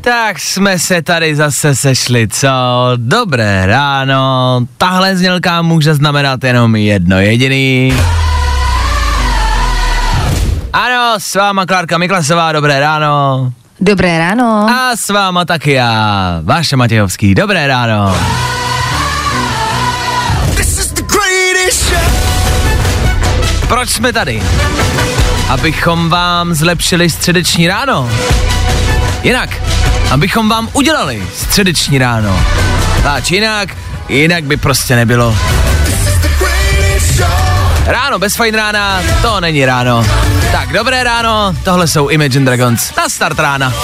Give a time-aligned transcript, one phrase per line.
[0.00, 2.48] Tak jsme se tady zase sešli, co?
[2.96, 4.60] Dobré ráno.
[4.78, 7.94] Tahle znělka může znamenat jenom jedno jediný.
[10.72, 13.52] Ano, s váma Klárka Miklasová, dobré ráno.
[13.80, 14.66] Dobré ráno.
[14.70, 18.16] A s váma taky já, Vaše Matějovský, dobré ráno.
[23.68, 24.42] Proč jsme tady?
[25.48, 28.10] Abychom vám zlepšili středeční ráno.
[29.22, 29.50] Jinak,
[30.10, 32.40] abychom vám udělali středeční ráno.
[33.02, 33.68] Táč jinak,
[34.08, 35.36] jinak by prostě nebylo.
[37.86, 40.06] Ráno bez fajn rána, to není ráno.
[40.52, 42.96] Tak dobré ráno, tohle jsou Imagine Dragons.
[42.96, 43.74] Na start rána.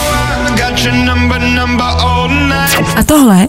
[2.97, 3.47] A tohle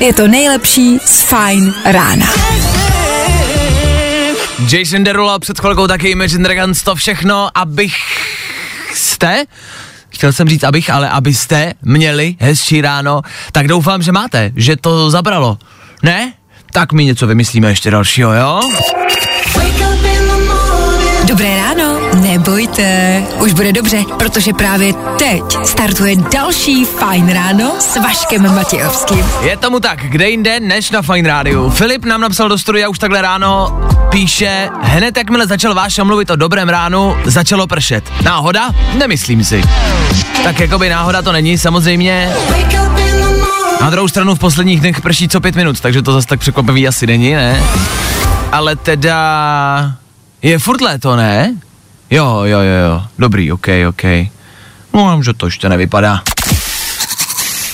[0.00, 2.26] je to nejlepší z Fajn rána.
[4.72, 7.94] Jason Derulo před chvilkou taky Imagine Dragons, to všechno, abych
[8.94, 9.44] jste,
[10.14, 15.10] chtěl jsem říct abych, ale abyste měli hezčí ráno, tak doufám, že máte, že to
[15.10, 15.58] zabralo.
[16.02, 16.32] Ne?
[16.72, 18.60] Tak mi něco vymyslíme ještě dalšího, jo?
[22.38, 29.24] Nebojte, už bude dobře, protože právě teď startuje další Fajn ráno s Vaškem Matějovským.
[29.42, 31.70] Je tomu tak, kde jinde než na Fine Rádiu.
[31.70, 33.80] Filip nám napsal do studia už takhle ráno,
[34.10, 38.12] píše, hned jakmile začal váš mluvit o dobrém ránu, začalo pršet.
[38.22, 38.70] Náhoda?
[38.98, 39.62] Nemyslím si.
[40.44, 42.34] Tak jakoby náhoda to není, samozřejmě.
[43.80, 46.88] Na druhou stranu v posledních dnech prší co pět minut, takže to zase tak překvapivý
[46.88, 47.62] asi není, ne?
[48.52, 49.92] Ale teda...
[50.42, 51.54] Je furt léto, ne?
[52.14, 53.02] Jo, jo, jo, jo.
[53.18, 54.02] Dobrý, ok, ok.
[54.92, 56.22] No, že to ještě nevypadá.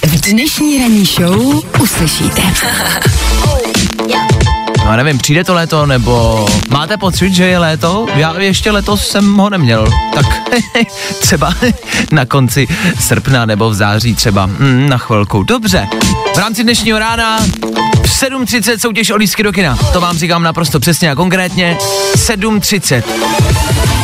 [0.07, 2.43] V dnešní ranní show uslyšíte.
[4.85, 8.07] No nevím, přijde to léto, nebo máte pocit, že je léto?
[8.15, 10.27] Já ještě letos jsem ho neměl, tak
[11.21, 11.55] třeba
[12.13, 12.67] na konci
[13.01, 15.43] srpna nebo v září třeba, mm, na chvilku.
[15.43, 15.89] Dobře,
[16.35, 17.39] v rámci dnešního rána
[18.11, 19.77] 7.30 soutěž o lístky do kina.
[19.93, 21.79] To vám říkám naprosto přesně a konkrétně.
[22.15, 23.03] 7.30.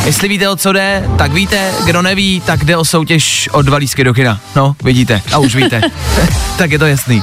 [0.04, 3.76] Jestli víte, o co jde, tak víte, kdo neví, tak jde o soutěž o dva
[3.76, 4.40] lístky do kina.
[4.56, 5.80] No, vidíte, a už víte.
[6.58, 7.22] tak je to jasný.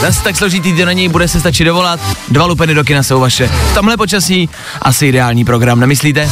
[0.00, 2.00] Zase tak složitý to není, bude se stačit dovolat.
[2.28, 3.48] Dva lupeny do kina jsou vaše.
[3.48, 4.48] V tomhle počasí
[4.82, 6.30] asi ideální program, nemyslíte?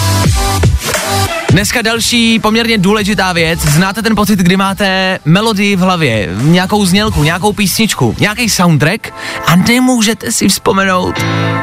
[1.54, 3.60] Dneska další poměrně důležitá věc.
[3.60, 9.12] Znáte ten pocit, kdy máte melodii v hlavě, nějakou znělku, nějakou písničku, nějaký soundtrack
[9.47, 11.14] a nemůžete si vzpomenout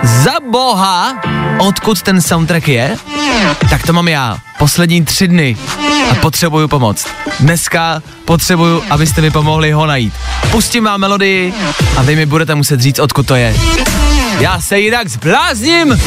[0.03, 1.21] za boha,
[1.57, 2.97] odkud ten soundtrack je?
[3.69, 4.37] Tak to mám já.
[4.59, 5.57] Poslední tři dny
[6.11, 7.07] a potřebuju pomoc.
[7.39, 10.13] Dneska potřebuju, abyste mi pomohli ho najít.
[10.51, 11.53] Pustím vám melodii
[11.97, 13.55] a vy mi budete muset říct, odkud to je.
[14.39, 15.97] Já se jinak zblázním.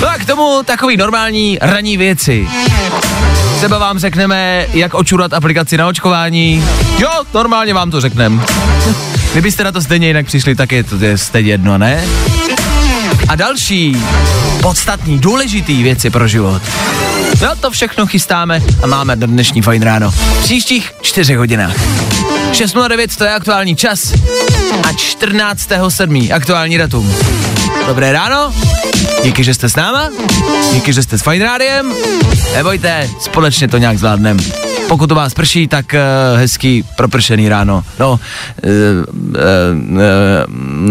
[0.00, 2.48] No a k tomu takový normální ranní věci.
[3.56, 6.64] Třeba vám řekneme, jak očurat aplikaci na očkování.
[6.98, 8.42] Jo, normálně vám to řekneme.
[9.32, 12.04] Kdybyste na to stejně jinak přišli, tak je to stejně jedno, ne?
[13.28, 14.02] A další
[14.62, 16.62] podstatný, důležitý věci pro život.
[17.42, 20.10] No to všechno chystáme a máme do dnešní fajn ráno.
[20.10, 21.76] V příštích čtyřech hodinách.
[22.52, 24.12] 6.09 to je aktuální čas
[24.82, 26.34] a 14.7.
[26.34, 27.14] aktuální datum.
[27.86, 28.52] Dobré ráno,
[29.24, 30.08] díky, že jste s náma,
[30.72, 31.92] díky, že jste s Fajn Rádiem,
[32.54, 34.36] nebojte, společně to nějak zvládnem.
[34.88, 37.84] Pokud to vás prší, tak uh, hezký propršený ráno.
[37.98, 39.40] No, uh, uh,
[39.92, 40.00] uh,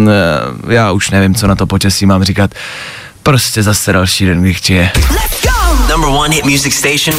[0.03, 2.51] uh, já už nevím, co na to počasí mám říkat.
[3.23, 4.91] Prostě zase další den, kdy je.
[5.89, 7.17] Number one hit music station.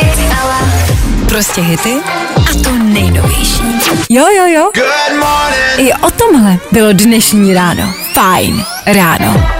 [0.00, 0.68] It's Ella.
[1.28, 1.94] Prostě hity
[2.50, 3.62] a to nejnovější.
[4.10, 4.70] Jo, jo, jo.
[5.76, 7.94] I o tomhle bylo dnešní ráno.
[8.14, 9.53] Fajn ráno.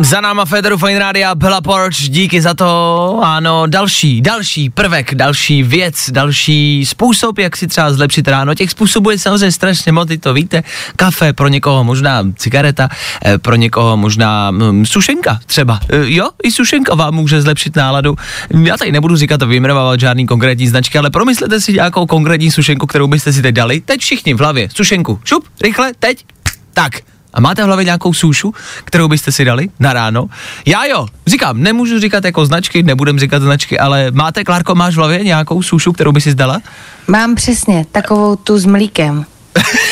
[0.00, 3.20] Za náma Federu Fine Rádia, Bella Porch, díky za to.
[3.24, 8.54] Ano, další, další prvek, další věc, další způsob, jak si třeba zlepšit ráno.
[8.54, 10.62] Těch způsobů je samozřejmě strašně moc, to víte.
[10.96, 12.88] Kafe, pro někoho možná cigareta,
[13.24, 15.80] eh, pro někoho možná hm, sušenka třeba.
[15.88, 18.16] Eh, Jo, i sušenka vám může zlepšit náladu.
[18.64, 22.86] Já tady nebudu říkat a vyjmenovávat žádný konkrétní značky, ale promyslete si nějakou konkrétní sušenku,
[22.86, 23.80] kterou byste si teď dali.
[23.80, 25.20] Teď všichni v hlavě, sušenku.
[25.24, 26.24] Šup, rychle, teď.
[26.72, 26.92] Tak,
[27.34, 28.54] a máte v hlavě nějakou sušu,
[28.84, 30.26] kterou byste si dali na ráno?
[30.66, 34.96] Já jo, říkám, nemůžu říkat jako značky, nebudem říkat značky, ale máte, Klárko, máš v
[34.96, 36.60] hlavě nějakou sušu, kterou by si zdala?
[37.08, 39.24] Mám přesně takovou tu s mlíkem.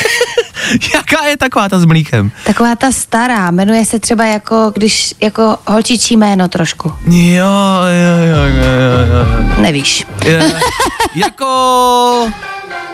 [0.93, 2.31] Jaká je taková ta s mlíkem?
[2.45, 6.93] Taková ta stará, jmenuje se třeba jako, když, jako holčičí jméno trošku.
[7.07, 7.45] Jo,
[7.89, 9.61] jo, jo, jo, jo, jo.
[9.61, 10.05] Nevíš.
[10.25, 10.51] Je,
[11.15, 12.27] jako,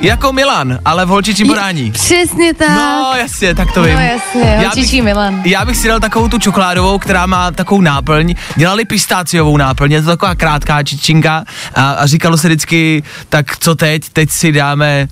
[0.02, 1.92] jako Milan, ale v holčičím podání.
[1.92, 2.70] Přesně tak.
[2.70, 3.98] No jasně, tak to No vím.
[4.00, 5.42] jasně, Já holčičí bych, Milan.
[5.46, 8.36] Já bych si dal takovou tu čokoládovou, která má takovou náplň.
[8.56, 11.44] Dělali pistáciovou náplň, je to taková krátká čičinka
[11.76, 15.08] a, a říkalo se vždycky, tak co teď, teď si dáme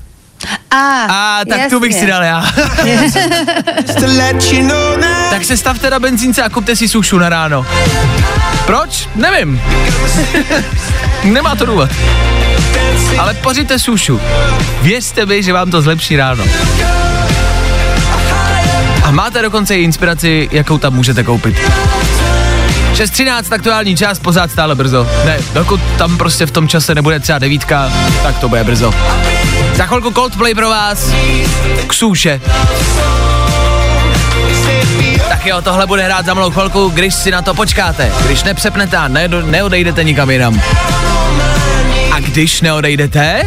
[0.72, 1.70] A, A tak jasně.
[1.70, 2.44] tu bych si dal já.
[5.30, 7.66] tak se stavte na benzínce a kupte si sušu na ráno.
[8.66, 9.10] Proč?
[9.16, 9.62] Nevím.
[11.24, 11.90] Nemá to důvod.
[13.20, 14.22] Ale pořiďte sušu.
[14.82, 16.44] Věřte mi, že vám to zlepší ráno.
[19.04, 21.56] A máte dokonce i inspiraci, jakou tam můžete koupit.
[22.94, 25.08] 6.13 aktuální čas, pořád stále brzo.
[25.26, 27.92] Ne, dokud tam prostě v tom čase nebude třeba devítka,
[28.24, 28.94] tak to bude brzo.
[29.76, 31.12] Za chvilku Coldplay pro vás,
[31.88, 32.42] k suše.
[35.30, 38.12] Tak jo, tohle bude hrát za malou chvilku, když si na to počkáte.
[38.26, 40.62] Když nepřepnete a ne, neodejdete nikam jinam.
[42.12, 43.44] A když neodejdete,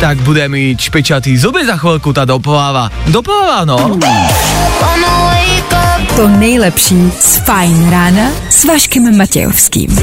[0.00, 2.90] tak bude mít špičatý zuby za chvilku ta dopováva.
[3.06, 3.98] Dopováva, no.
[6.18, 9.98] To nejlepší z Fajn rána s Vaškem Matějovským.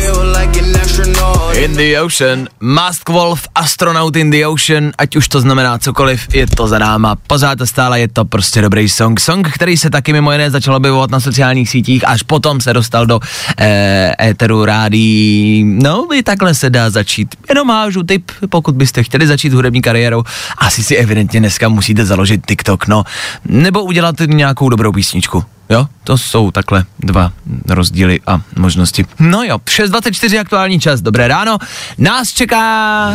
[1.54, 6.48] In the ocean, Mask Wolf, Astronaut in the ocean, ať už to znamená cokoliv, je
[6.48, 7.16] to za náma.
[7.28, 9.20] Pořád a stále je to prostě dobrý song.
[9.20, 13.06] Song, který se taky mimo jiné začal objevovat na sociálních sítích, až potom se dostal
[13.06, 13.20] do
[13.58, 15.64] eh, éteru rádí.
[15.64, 17.36] No, i takhle se dá začít.
[17.50, 20.24] Jenom hážu tip, pokud byste chtěli začít hudební kariérou,
[20.58, 23.04] asi si evidentně dneska musíte založit TikTok, no,
[23.46, 25.44] nebo udělat nějakou dobrou písničku.
[25.70, 27.32] Jo, to jsou takhle dva
[27.70, 29.06] rozdíly a možnosti.
[29.20, 31.58] No jo, 6.24 aktuální čas, dobré ráno.
[31.98, 33.14] Nás čeká...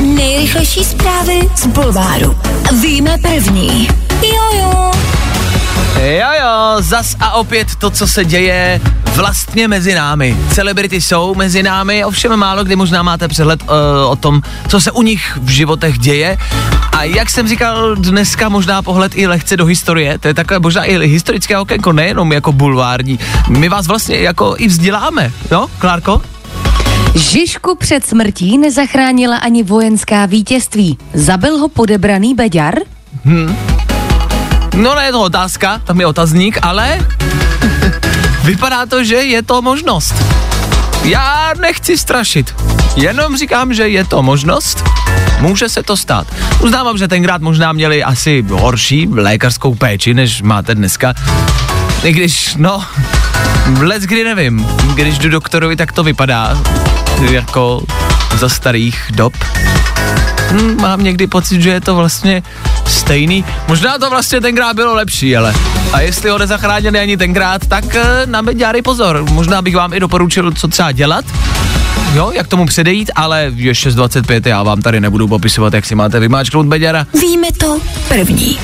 [0.00, 2.38] Nejrychlejší zprávy z Bulváru.
[2.80, 3.88] Víme první.
[4.22, 4.90] Jojo.
[6.00, 8.80] Jo jo, zas a opět to, co se děje
[9.18, 10.36] vlastně mezi námi.
[10.52, 13.68] Celebrity jsou mezi námi, ovšem málo kdy možná máte přehled uh,
[14.10, 16.38] o tom, co se u nich v životech děje.
[16.92, 20.84] A jak jsem říkal, dneska možná pohled i lehce do historie, to je takové možná
[20.84, 23.18] i historické okénko, nejenom jako bulvární.
[23.48, 26.22] My vás vlastně jako i vzděláme, jo, Klárko?
[27.14, 30.98] Žižku před smrtí nezachránila ani vojenská vítězství.
[31.14, 32.74] Zabil ho podebraný beďar?
[34.74, 36.98] No ne, je to otázka, tam je otazník, ale
[38.48, 40.14] vypadá to, že je to možnost.
[41.04, 42.54] Já nechci strašit,
[42.96, 44.84] jenom říkám, že je to možnost,
[45.40, 46.26] může se to stát.
[46.60, 51.14] Uznávám, že tenkrát možná měli asi horší lékařskou péči, než máte dneska.
[52.02, 52.84] I když, no,
[53.80, 56.58] let kdy nevím, když jdu doktorovi, tak to vypadá
[57.30, 57.82] jako
[58.36, 59.34] za starých dob.
[60.50, 62.42] Hm, mám někdy pocit, že je to vlastně
[62.88, 63.44] stejný.
[63.68, 65.54] Možná to vlastně tenkrát bylo lepší, ale.
[65.92, 69.24] A jestli ho nezachránili ani tenkrát, tak eh, na beďáry pozor.
[69.30, 71.24] Možná bych vám i doporučil, co třeba dělat.
[72.14, 76.20] Jo, jak tomu předejít, ale je 6.25, já vám tady nebudu popisovat, jak si máte
[76.20, 77.06] vymáčknout beďara.
[77.20, 77.78] Víme to
[78.08, 78.58] první.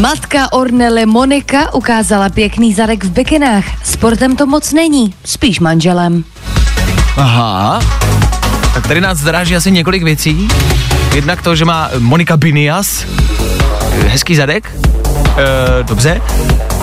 [0.00, 3.64] Matka Ornele Monika ukázala pěkný zadek v bikinách.
[3.84, 6.24] Sportem to moc není, spíš manželem.
[7.16, 7.80] Aha.
[8.74, 10.48] Tak tady nás zaráží asi několik věcí.
[11.14, 13.06] Jednak to, že má Monika Binias
[14.08, 14.70] hezký zadek.
[15.36, 16.20] E, dobře.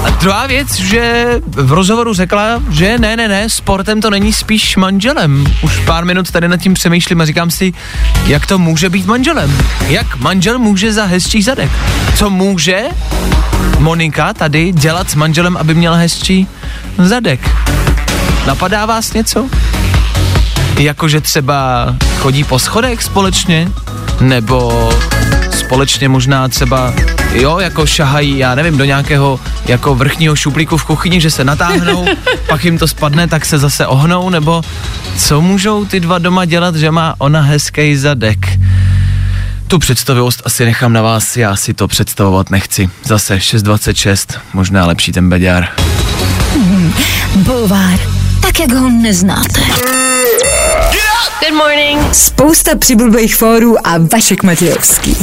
[0.04, 4.76] A druhá věc, že v rozhovoru řekla, že ne, ne, ne, sportem to není spíš
[4.76, 5.46] manželem.
[5.62, 7.74] Už pár minut tady nad tím přemýšlím a říkám si,
[8.26, 9.58] jak to může být manželem.
[9.88, 11.72] Jak manžel může za hezčí zadek?
[12.16, 12.84] Co může
[13.80, 16.48] Monika tady dělat s manželem, aby měla hezčí
[16.98, 17.50] zadek?
[18.48, 19.50] Napadá vás něco?
[20.78, 21.86] Jakože třeba
[22.18, 23.72] chodí po schodech společně?
[24.22, 24.90] Nebo
[25.52, 26.94] společně možná třeba,
[27.34, 32.06] jo, jako šahají, já nevím, do nějakého jako vrchního šuplíku v kuchyni, že se natáhnou,
[32.48, 34.62] pak jim to spadne, tak se zase ohnou, nebo
[35.18, 38.60] co můžou ty dva doma dělat, že má ona hezký zadek?
[39.70, 42.90] tu představivost asi nechám na vás, já si to představovat nechci.
[43.04, 45.68] Zase 6.26, možná lepší ten beďár.
[47.36, 48.00] Bulvár,
[48.42, 49.62] tak jak ho neznáte.
[51.40, 52.16] Good morning.
[52.16, 55.18] Spousta přibulbých fórů a Vašek Matějovský.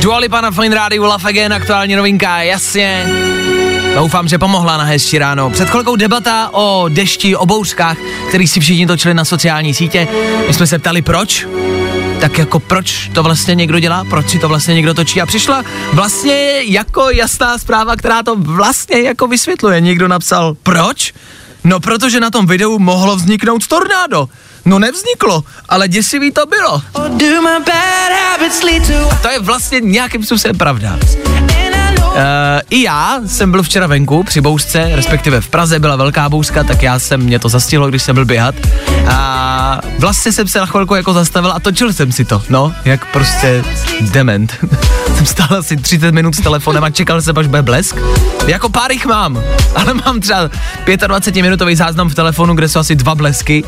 [0.00, 3.06] Dua Lipa na Fine Radio, Love Again, aktuální novinka, jasně.
[3.94, 5.50] Doufám, že pomohla na hezčí ráno.
[5.50, 7.96] Před chvilkou debata o dešti, o bouřkách,
[8.28, 10.08] který si všichni točili na sociální sítě.
[10.48, 11.46] My jsme se ptali, proč?
[12.20, 15.64] Tak jako proč to vlastně někdo dělá, proč si to vlastně někdo točí a přišla
[15.92, 19.80] vlastně jako jasná zpráva, která to vlastně jako vysvětluje.
[19.80, 21.14] Někdo napsal, proč?
[21.64, 24.28] No protože na tom videu mohlo vzniknout tornádo.
[24.64, 26.82] No nevzniklo, ale děsivý to bylo.
[29.12, 30.98] A to je vlastně nějakým způsobem pravda.
[32.12, 32.18] Uh,
[32.70, 36.82] I já jsem byl včera venku při bouřce, respektive v Praze byla velká bouřka, tak
[36.82, 38.54] já jsem, mě to zastihlo, když jsem byl běhat.
[39.08, 43.12] A vlastně jsem se na chvilku jako zastavil a točil jsem si to, no, jak
[43.12, 43.64] prostě
[44.00, 44.54] dement.
[45.16, 47.96] jsem stál asi 30 minut s telefonem a čekal jsem, až bude blesk.
[48.46, 49.42] Jako pár jich mám,
[49.74, 50.50] ale mám třeba
[51.06, 53.64] 25 minutový záznam v telefonu, kde jsou asi dva blesky.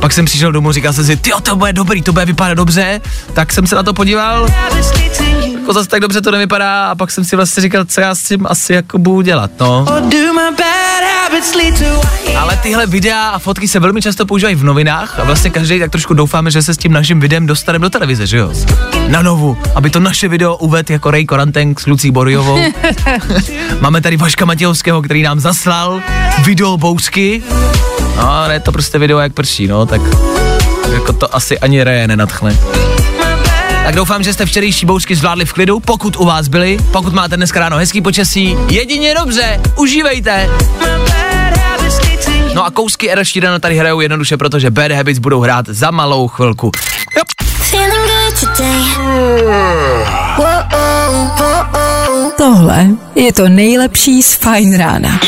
[0.00, 3.00] Pak jsem přišel domů, říkal jsem si, ty to bude dobrý, to bude vypadat dobře.
[3.32, 4.46] Tak jsem se na to podíval,
[5.66, 8.22] jako zase tak dobře to nevypadá a pak jsem si vlastně říkal, co já s
[8.22, 9.84] tím asi jako budu dělat, no.
[12.38, 15.90] Ale tyhle videa a fotky se velmi často používají v novinách a vlastně každý tak
[15.90, 18.52] trošku doufáme, že se s tím naším videem dostaneme do televize, že jo?
[19.08, 22.58] Na novu, aby to naše video uvedl jako Ray Korantenk s Lucí Borijovou.
[23.80, 26.02] Máme tady Vaška Matějovského, který nám zaslal
[26.44, 27.42] video bouřky.
[28.16, 30.00] No, ale je to prostě video jak prší, no, tak
[30.92, 32.58] jako to asi ani Ray nenadchne.
[33.86, 37.36] Tak doufám, že jste včerejší bouřky zvládli v klidu, pokud u vás byly, pokud máte
[37.36, 40.50] dneska ráno hezký počasí, jedině dobře, užívejte.
[42.54, 46.28] No a kousky Ed Sheerana tady hrajou jednoduše, protože Bad Habits budou hrát za malou
[46.28, 46.70] chvilku.
[52.36, 55.20] Tohle je to nejlepší z Fine rána.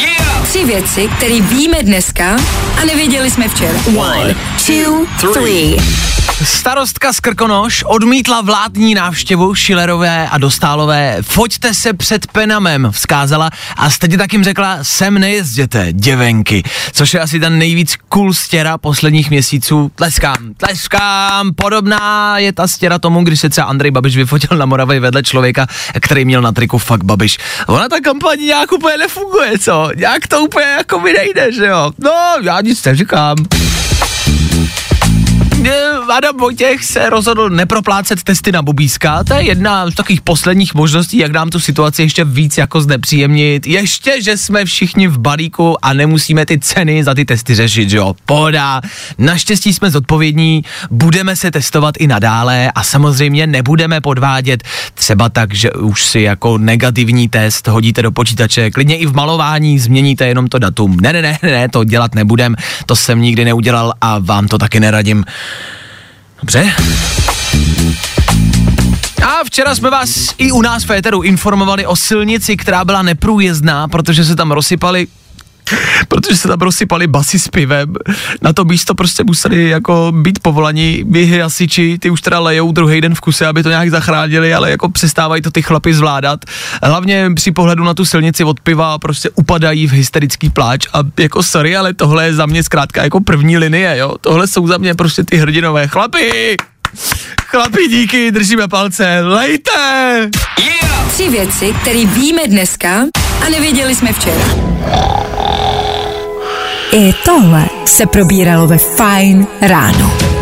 [0.49, 2.37] Tři věci, které víme dneska
[2.83, 3.79] a nevěděli jsme včera.
[3.97, 4.35] One,
[4.67, 5.77] two, three.
[6.45, 11.17] Starostka z Krkonoš odmítla vládní návštěvu Šilerové a Dostálové.
[11.23, 16.63] Foďte se před Penamem, vzkázala a stejně tak jim řekla, sem nejezděte, děvenky.
[16.93, 19.91] Což je asi ten nejvíc cool stěra posledních měsíců.
[19.95, 25.01] Tleskám, tleskám, podobná je ta stěra tomu, když se třeba Andrej Babiš vyfotil na Moravě
[25.01, 25.67] vedle člověka,
[26.01, 27.39] který měl na triku fakt Babiš.
[27.67, 29.91] Ona ta kampaň nějak úplně nefunguje, co?
[29.97, 31.91] Nějak to úplně jako mi nejde, že jo?
[31.99, 33.37] No, já nic neříkám.
[36.19, 39.25] Adam Vojtěch se rozhodl neproplácet testy na bubíska.
[39.25, 43.67] To je jedna z takových posledních možností, jak nám tu situaci ještě víc jako znepříjemnit.
[43.67, 48.15] Ještě, že jsme všichni v balíku a nemusíme ty ceny za ty testy řešit, jo.
[48.27, 48.81] Poda.
[49.19, 55.73] Naštěstí jsme zodpovědní, budeme se testovat i nadále a samozřejmě nebudeme podvádět třeba tak, že
[55.73, 60.59] už si jako negativní test hodíte do počítače, klidně i v malování změníte jenom to
[60.59, 60.97] datum.
[61.01, 64.81] Ne, ne, ne, ne, to dělat nebudem, to jsem nikdy neudělal a vám to taky
[64.81, 65.25] neradím.
[66.41, 66.73] Dobře.
[69.23, 73.89] A včera jsme vás i u nás v Féteru informovali o silnici, která byla neprůjezdná,
[73.89, 75.07] protože se tam rozsypali
[76.09, 77.95] protože se tam rozsypali basy s pivem.
[78.43, 83.01] Na to místo prostě museli jako být povolaní běhy hasiči, ty už teda lejou druhý
[83.01, 86.45] den v kuse, aby to nějak zachránili, ale jako přestávají to ty chlapy zvládat.
[86.83, 91.43] Hlavně při pohledu na tu silnici od piva prostě upadají v hysterický pláč a jako
[91.43, 94.15] sorry, ale tohle je za mě zkrátka jako první linie, jo.
[94.21, 96.57] Tohle jsou za mě prostě ty hrdinové chlapy.
[97.47, 99.71] Chlapi, díky, držíme palce, lejte!
[101.13, 103.05] Tři věci, které víme dneska
[103.47, 104.45] a nevěděli jsme včera.
[106.93, 110.38] I tohle se probíralo ve Fine ráno.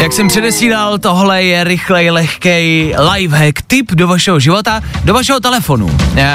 [0.00, 5.96] Jak jsem předesílal, tohle je rychlej, lehkej lifehack, tip do vašeho života, do vašeho telefonu.
[6.16, 6.28] E,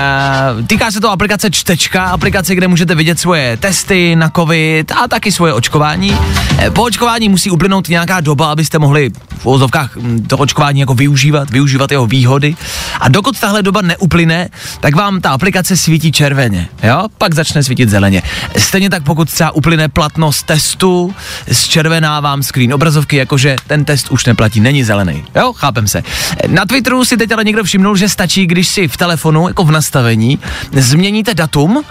[0.68, 5.32] týká se to aplikace Čtečka, aplikace, kde můžete vidět svoje testy na covid a taky
[5.32, 6.18] svoje očkování.
[6.60, 10.94] E, po očkování musí uplynout nějaká doba, abyste mohli v uvozovkách mm, to očkování jako
[10.94, 12.56] využívat, využívat jeho výhody.
[13.00, 14.50] A dokud tahle doba neuplyne,
[14.80, 17.06] tak vám ta aplikace svítí červeně, jo?
[17.18, 18.24] Pak začne svítit zeleně.
[18.58, 21.16] Stejně tak pokud třeba uplyne platnost testu,
[21.52, 25.26] zčervená vám screen obrazovky, jakože ten test už neplatí, není zelený.
[25.36, 26.04] Jo, chápem se.
[26.48, 29.72] Na Twitteru si teď ale někdo všimnul, že stačí, když si v telefonu, jako v
[29.72, 30.40] nastavení,
[30.72, 31.84] změníte datum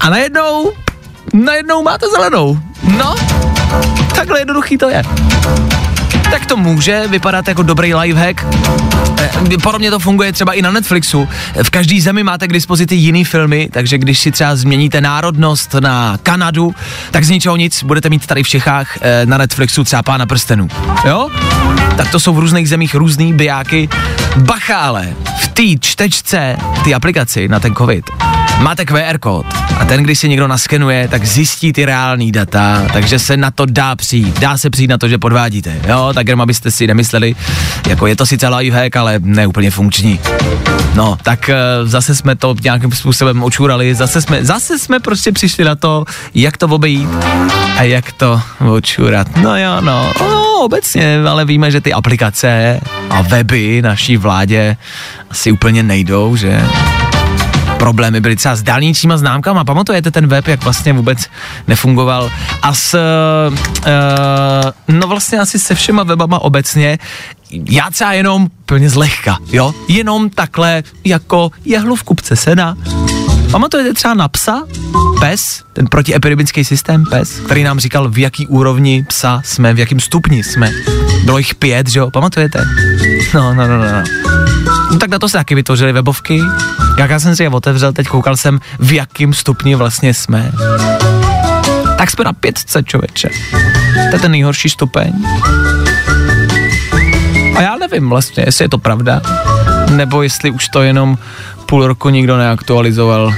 [0.00, 0.72] a najednou,
[1.34, 2.58] najednou máte zelenou.
[2.98, 3.14] No,
[4.14, 5.02] takhle jednoduchý to je.
[6.30, 8.44] Tak to může vypadat jako dobrý lifehack.
[9.20, 9.30] Eh,
[9.78, 11.28] mě to funguje třeba i na Netflixu.
[11.62, 16.18] V každé zemi máte k dispozici jiný filmy, takže když si třeba změníte národnost na
[16.22, 16.74] Kanadu,
[17.10, 20.68] tak z ničeho nic budete mít tady v Čechách eh, na Netflixu třeba Pána prstenů.
[21.04, 21.28] Jo?
[21.96, 23.88] Tak to jsou v různých zemích různý bijáky.
[24.36, 25.08] Bacha ale,
[25.40, 28.04] v té čtečce, ty aplikaci na ten covid,
[28.60, 29.46] máte QR kód
[29.78, 33.66] a ten, když si někdo naskenuje, tak zjistí ty reální data, takže se na to
[33.66, 34.40] dá přijít.
[34.40, 37.34] Dá se přijít na to, že podvádíte, jo, tak jenom abyste si nemysleli,
[37.88, 40.20] jako je to sice lifehack, ale ne úplně funkční.
[40.94, 41.50] No, tak
[41.82, 46.04] uh, zase jsme to nějakým způsobem očurali, zase jsme, zase jsme prostě přišli na to,
[46.34, 47.08] jak to obejít
[47.76, 49.36] a jak to očurat.
[49.36, 54.76] No jo, no, no obecně, ale víme, že ty aplikace a weby naší vládě
[55.30, 56.62] asi úplně nejdou, že
[57.78, 59.64] problémy byly třeba s dálničníma známkama.
[59.64, 61.26] Pamatujete ten web, jak vlastně vůbec
[61.66, 62.30] nefungoval?
[62.62, 63.54] A s, uh,
[64.98, 66.98] no vlastně asi se všema webama obecně,
[67.70, 69.74] já třeba jenom plně zlehka, jo?
[69.88, 72.76] Jenom takhle jako jehlu v kupce sena.
[73.50, 74.62] Pamatujete třeba na psa?
[75.20, 80.00] PES, ten protiepidemický systém PES, který nám říkal, v jaký úrovni psa jsme, v jakém
[80.00, 80.72] stupni jsme.
[81.24, 82.10] Bylo jich pět, že jo?
[82.10, 82.64] Pamatujete?
[83.34, 83.84] No, no, no, no.
[83.84, 84.02] no.
[84.90, 86.40] No tak na to se taky vytvořili webovky.
[86.98, 90.52] Jak já jsem si je otevřel, teď koukal jsem, v jakém stupni vlastně jsme.
[91.98, 93.28] Tak jsme na pětce, člověče.
[94.10, 95.12] To je ten nejhorší stupeň.
[97.56, 99.20] A já nevím vlastně, jestli je to pravda,
[99.90, 101.18] nebo jestli už to jenom
[101.66, 103.34] půl roku nikdo neaktualizoval.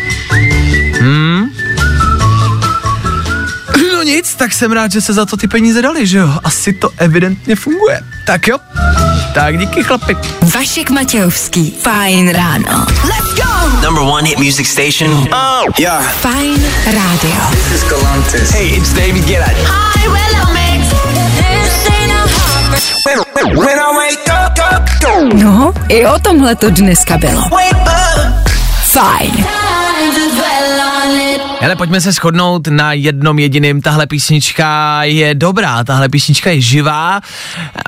[1.01, 1.45] Hmm?
[4.21, 6.29] Nic, tak jsem rád, že se za to ty peníze dali, že jo?
[6.45, 8.01] Asi to evidentně funguje.
[8.27, 8.59] Tak jo,
[9.35, 10.17] tak díky chlapi.
[10.55, 11.75] Vašek Matějovský.
[11.83, 12.87] Fajn ráno.
[13.83, 15.29] Number one hit music station.
[15.33, 16.13] Oh, yeah.
[16.13, 17.41] Fajn rádio.
[17.51, 18.51] This is Galantis.
[18.51, 19.53] Hey, it's David Guetta.
[19.65, 20.89] Hi, well, mix.
[21.37, 23.57] This ain't a heartbreak.
[23.59, 25.37] When I wake up, up, go.
[25.37, 27.43] No, i o tomhle to dneska bylo.
[28.85, 29.60] Fajn.
[31.63, 33.83] Hele, pojďme se shodnout na jednom jediným.
[33.83, 37.21] Tahle písnička je dobrá, tahle písnička je živá.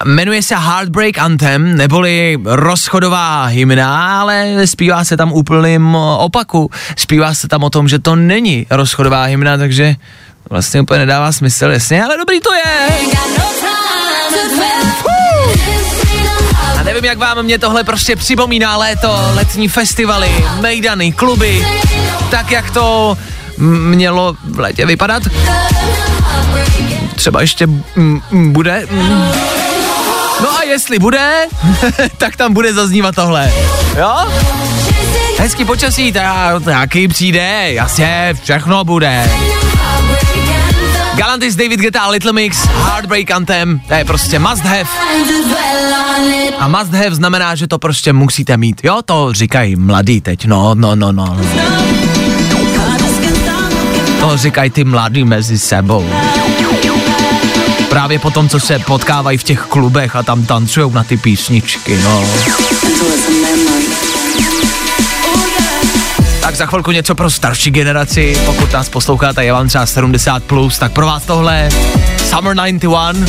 [0.04, 6.70] Jmenuje se Heartbreak Anthem, neboli rozchodová hymna, ale zpívá se tam úplným opaku.
[6.96, 9.94] Zpívá se tam o tom, že to není rozchodová hymna, takže
[10.50, 12.88] vlastně úplně nedává smysl, jasně, ale dobrý to je.
[16.80, 21.66] A nevím, jak vám mě tohle prostě připomíná léto, letní festivaly, mejdany, kluby,
[22.30, 23.16] tak jak to
[23.58, 25.22] mělo v létě vypadat.
[27.16, 27.66] Třeba ještě
[28.32, 28.86] bude.
[30.40, 31.46] No a jestli bude,
[32.18, 33.52] tak tam bude zaznívat tohle.
[33.98, 34.14] Jo?
[35.38, 39.30] Hezký počasí, tak taky přijde, jasně, všechno bude.
[41.16, 44.84] Galantis, David Guetta a Little Mix, Heartbreak Anthem, to je prostě must have.
[46.58, 48.80] A must have znamená, že to prostě musíte mít.
[48.84, 51.36] Jo, to říkají mladí teď, no, no, no, no.
[54.22, 56.10] To říkají ty mladí mezi sebou.
[57.88, 61.98] Právě po tom, co se potkávají v těch klubech a tam tancují na ty písničky,
[62.04, 62.24] no.
[66.40, 70.78] Tak za chvilku něco pro starší generaci, pokud nás posloucháte, je vám třeba 70+, plus,
[70.78, 71.68] tak pro vás tohle
[72.28, 73.26] Summer 91.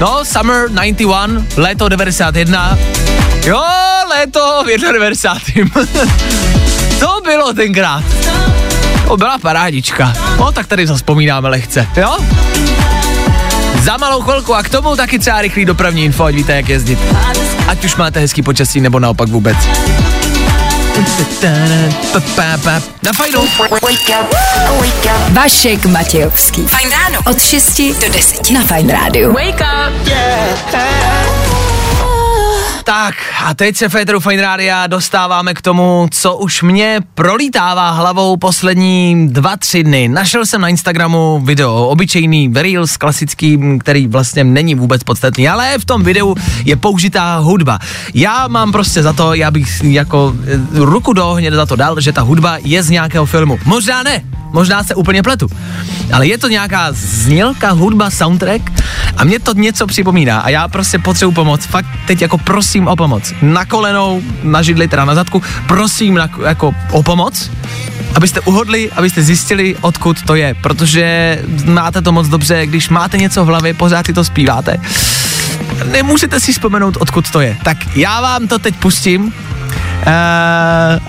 [0.00, 2.78] No, Summer 91, léto 91.
[3.44, 3.62] Jo,
[4.10, 5.70] léto v 91.
[7.00, 8.04] to bylo tenkrát.
[9.08, 10.12] To byla parádička.
[10.38, 12.16] No, tak tady zaspomínáme lehce, jo?
[13.82, 16.98] Za malou chvilku a k tomu taky třeba rychlý dopravní info, ať víte, jak jezdit.
[17.68, 19.56] Ať už máte hezký počasí, nebo naopak vůbec.
[23.02, 23.48] Na fajnu.
[25.28, 26.66] Vašek Matějovský.
[26.66, 27.18] Fajn ráno.
[27.30, 29.32] Od 6 do 10 na Fajn rádiu.
[29.32, 30.08] Wake up.
[32.88, 38.36] Tak a teď se Féteru Fine Rádia dostáváme k tomu, co už mě prolítává hlavou
[38.36, 40.08] poslední dva, tři dny.
[40.08, 45.84] Našel jsem na Instagramu video, obyčejný Reels, klasický, který vlastně není vůbec podstatný, ale v
[45.84, 47.78] tom videu je použitá hudba.
[48.14, 52.00] Já mám prostě za to, já bych jako eh, ruku do ohně za to dal,
[52.00, 53.58] že ta hudba je z nějakého filmu.
[53.64, 55.46] Možná ne, možná se úplně pletu.
[56.12, 58.72] Ale je to nějaká znělka, hudba, soundtrack
[59.16, 61.66] a mě to něco připomíná a já prostě potřebuji pomoc.
[61.66, 63.32] Fakt teď jako prosím o pomoc.
[63.42, 67.50] Na kolenou, na židli, teda na zadku, prosím na, jako o pomoc,
[68.14, 73.44] abyste uhodli, abyste zjistili, odkud to je, protože máte to moc dobře, když máte něco
[73.44, 74.76] v hlavě, pořád si to zpíváte.
[75.92, 77.56] Nemůžete si vzpomenout, odkud to je.
[77.64, 79.32] Tak já vám to teď pustím,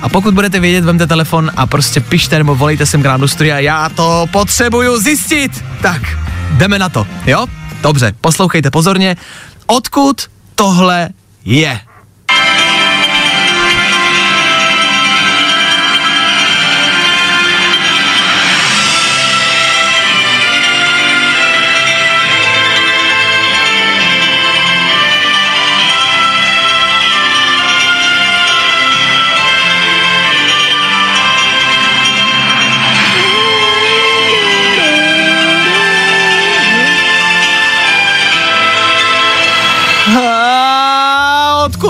[0.02, 3.28] a pokud budete vědět, vemte telefon a prostě pište nebo volejte sem k nám do
[3.28, 5.64] studia, já to potřebuju zjistit.
[5.82, 6.02] Tak,
[6.52, 7.46] jdeme na to, jo?
[7.82, 9.16] Dobře, poslouchejte pozorně.
[9.66, 10.22] Odkud
[10.56, 11.10] tohle
[11.46, 11.80] je?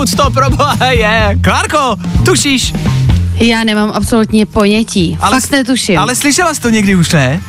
[0.00, 1.38] Odkud to proboha je?
[1.44, 2.72] Klárko, tušíš?
[3.34, 5.18] Já nemám absolutně ponětí.
[5.20, 5.98] Ale, Fakt netuším.
[5.98, 7.40] Ale slyšela jsi to někdy už, ne?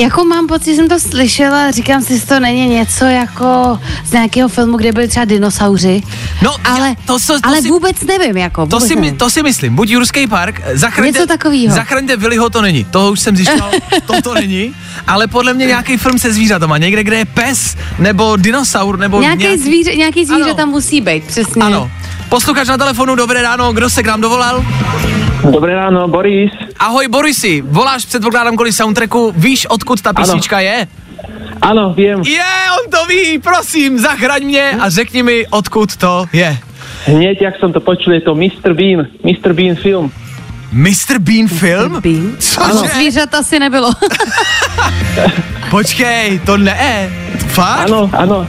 [0.00, 4.12] Jako mám pocit, že jsem to slyšela, říkám si, jestli to není něco jako z
[4.12, 6.02] nějakého filmu, kde byli třeba dinosauři.
[6.42, 8.66] No, ale, já- to, to, to ale si, vůbec nevím, jako.
[8.66, 9.18] to vůbec si, my, nevím.
[9.18, 9.74] to si myslím.
[9.76, 11.74] Buď Jurský park, zachraňte, Něco takovýho.
[11.74, 12.84] zachraňte Willyho, to není.
[12.84, 13.70] To už jsem zjišťoval,
[14.06, 14.74] to to není.
[15.06, 16.78] Ale podle mě nějaký film se zvířatama.
[16.78, 20.54] Někde, kde je pes, nebo dinosaur, nebo Nějaký zvíře, nějaký zvíře Ano.
[20.54, 21.62] tam musí být, přesně.
[21.62, 21.90] Ano.
[22.28, 24.64] Posluchač na telefonu, dobré ráno, kdo se k nám dovolal?
[25.44, 26.52] Dobré ráno, Boris.
[26.78, 30.86] Ahoj Borisi, voláš předpokládám kvůli soundtracku, víš odkud ta písnička je?
[31.62, 32.22] Ano, vím.
[32.26, 32.44] Je,
[32.84, 36.58] on to ví, prosím, zachraň mě a řekni mi, odkud to je.
[37.04, 38.74] Hneď, jak jsem to počul, je to Mr.
[38.74, 39.06] Bean.
[39.24, 39.52] Mr.
[39.52, 40.12] Bean film.
[40.72, 41.18] Mr.
[41.18, 42.00] Bean film?
[42.00, 42.36] Bean.
[42.38, 42.88] Cože?
[42.94, 43.92] Zvířat asi nebylo.
[45.70, 47.10] Počkej, to ne.
[47.46, 47.88] Fakt?
[47.88, 48.46] Ano, ano.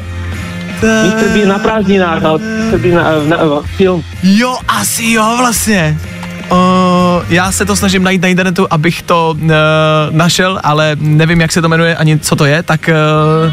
[0.81, 1.29] Mr.
[1.33, 2.77] Bean na prázdninách, no, Mr.
[2.77, 4.03] Bean na, na, na, film.
[4.23, 5.97] Jo, asi jo, vlastně.
[6.51, 6.57] Uh,
[7.29, 9.49] já se to snažím najít na internetu, abych to uh,
[10.11, 12.89] našel, ale nevím, jak se to jmenuje ani co to je, tak...
[13.45, 13.51] Uh,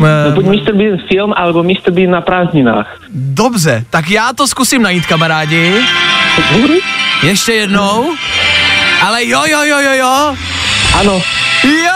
[0.00, 0.72] No, buď Mr.
[0.72, 1.90] Bean film, alebo Mr.
[1.90, 2.86] Bean na prázdninách.
[3.12, 5.74] dobře, tak já to zkusím najít, kamarádi.
[7.22, 8.14] Ještě jednou.
[9.06, 10.36] Ale jo, jo, jo, jo, jo.
[10.94, 11.22] Ano.
[11.64, 11.92] Jo!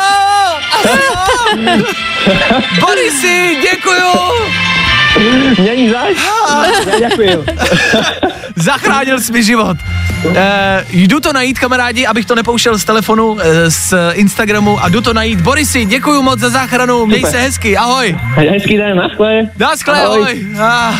[1.54, 1.84] Ano!
[2.80, 4.10] Borisi, děkuju!
[5.64, 6.16] Není zač?
[6.98, 7.44] Děkuji.
[8.56, 9.76] Zachránil jsi mi život.
[10.34, 15.00] E, jdu to najít, kamarádi, abych to nepouštěl z telefonu, e, z Instagramu a jdu
[15.00, 15.40] to najít.
[15.40, 17.32] Borisi, děkuju moc za záchranu, měj Super.
[17.32, 18.18] se hezky, ahoj.
[18.50, 19.40] Hezký den, naschle.
[19.58, 20.46] Naschle, ahoj.
[20.60, 20.94] Ah,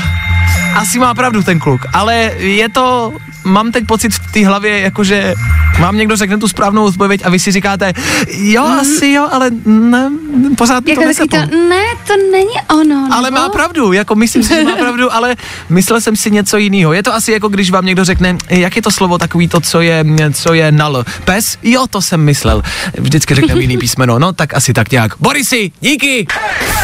[0.77, 3.13] asi má pravdu ten kluk, ale je to,
[3.45, 5.35] mám teď pocit v té hlavě, jakože
[5.79, 7.93] mám někdo řekne tu správnou odpověď a vy si říkáte,
[8.29, 10.11] jo, asi jo, ale ne,
[10.59, 13.09] pořád mi to Jako taky to, ne, to není ono.
[13.13, 13.43] Ale nebo?
[13.43, 15.37] má pravdu, jako myslím si, že má pravdu, ale
[15.69, 16.93] myslel jsem si něco jiného.
[16.93, 19.81] Je to asi jako když vám někdo řekne, jak je to slovo takový to, co
[19.81, 21.05] je, co je nal.
[21.25, 21.59] Pes?
[21.63, 22.63] Jo, to jsem myslel.
[22.99, 25.13] Vždycky řekne jiný písmeno, no tak asi tak nějak.
[25.21, 26.27] Borisi, díky!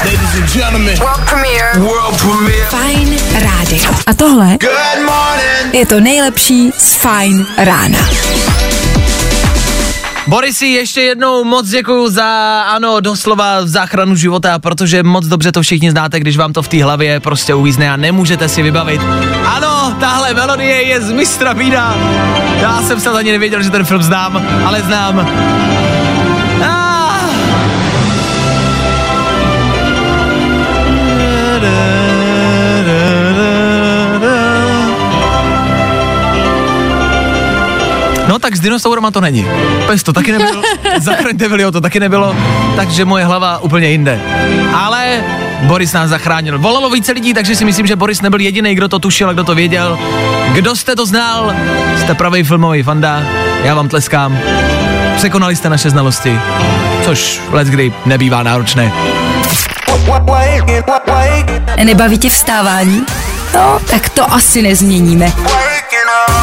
[0.05, 0.99] Ladies and gentlemen.
[0.99, 1.71] World premiere.
[1.79, 2.67] World premiere.
[2.67, 3.95] Fajn rádio.
[4.07, 4.59] A tohle
[5.73, 7.99] je to nejlepší z Fajn rána.
[10.27, 15.91] Borisi, ještě jednou moc děkuju za, ano, doslova záchranu života, protože moc dobře to všichni
[15.91, 19.01] znáte, když vám to v té hlavě prostě uvízne a nemůžete si vybavit.
[19.45, 21.97] Ano, tahle melodie je z Mistra Bína.
[22.61, 25.29] Já jsem snad ani nevěděl, že ten film znám, ale znám.
[38.51, 39.47] Tak s dinosaurama to není.
[39.87, 40.63] Pes to taky nebylo,
[41.01, 42.37] zachraňte Vilio to taky nebylo,
[42.77, 44.21] takže moje hlava úplně jinde.
[44.75, 45.25] Ale
[45.63, 46.59] Boris nás zachránil.
[46.59, 49.45] Volalo více lidí, takže si myslím, že Boris nebyl jediný, kdo to tušil a kdo
[49.45, 49.99] to věděl.
[50.53, 51.55] Kdo jste to znal?
[52.01, 53.23] Jste pravý filmový fanda,
[53.63, 54.39] já vám tleskám.
[55.17, 56.39] Překonali jste naše znalosti,
[57.05, 58.93] což let kdy nebývá náročné.
[61.85, 63.05] Nebaví tě vstávání?
[63.55, 65.33] No, tak to asi nezměníme.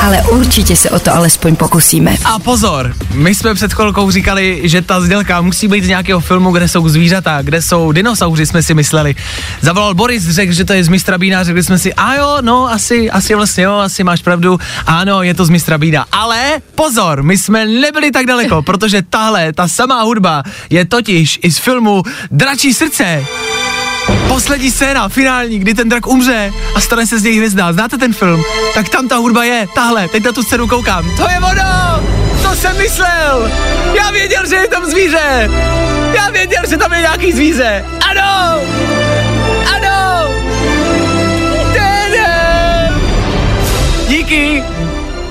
[0.01, 2.15] Ale určitě se o to alespoň pokusíme.
[2.25, 6.51] A pozor, my jsme před chvilkou říkali, že ta zdělka musí být z nějakého filmu,
[6.51, 9.15] kde jsou zvířata, kde jsou dinosauři, jsme si mysleli.
[9.61, 12.71] Zavolal Boris, řekl, že to je z mistra Bína, řekli jsme si, a jo, no,
[12.71, 16.05] asi, asi vlastně jo, asi máš pravdu, ano, je to z mistra Bína.
[16.11, 21.51] Ale pozor, my jsme nebyli tak daleko, protože tahle, ta samá hudba je totiž i
[21.51, 23.25] z filmu Dračí srdce.
[24.27, 27.73] Poslední scéna, finální, kdy ten drak umře a stane se z něj hvězda.
[27.73, 28.43] Znáte ten film?
[28.73, 31.15] Tak tam ta hudba je, tahle, teď na tu scénu koukám.
[31.17, 32.03] To je ono!
[32.41, 33.51] To jsem myslel!
[33.97, 35.49] Já věděl, že je tam zvíře!
[36.13, 37.85] Já věděl, že tam je nějaký zvíře!
[38.09, 38.61] Ano!
[39.75, 40.26] Ano!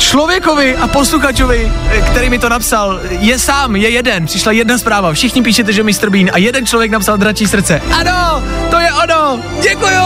[0.07, 4.27] Člověkovi a posluchačovi, eh, který mi to napsal, je sám, je jeden.
[4.27, 5.13] Přišla jedna zpráva.
[5.13, 6.11] Všichni píšete, že Mr.
[6.11, 7.83] Bean a jeden člověk napsal dračí srdce.
[7.93, 9.41] Ano, to je ono.
[9.63, 10.03] Děkuju!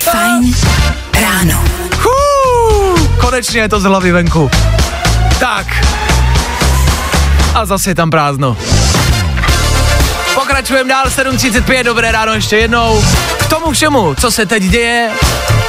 [0.00, 0.54] Fajn
[1.20, 1.64] ráno.
[1.98, 4.50] Hů, konečně je to z hlavy venku.
[5.40, 5.66] Tak.
[7.54, 8.56] A zase je tam prázdno.
[10.60, 13.04] Pokračujeme dál 7.35, dobré ráno ještě jednou.
[13.38, 15.10] K tomu všemu, co se teď děje,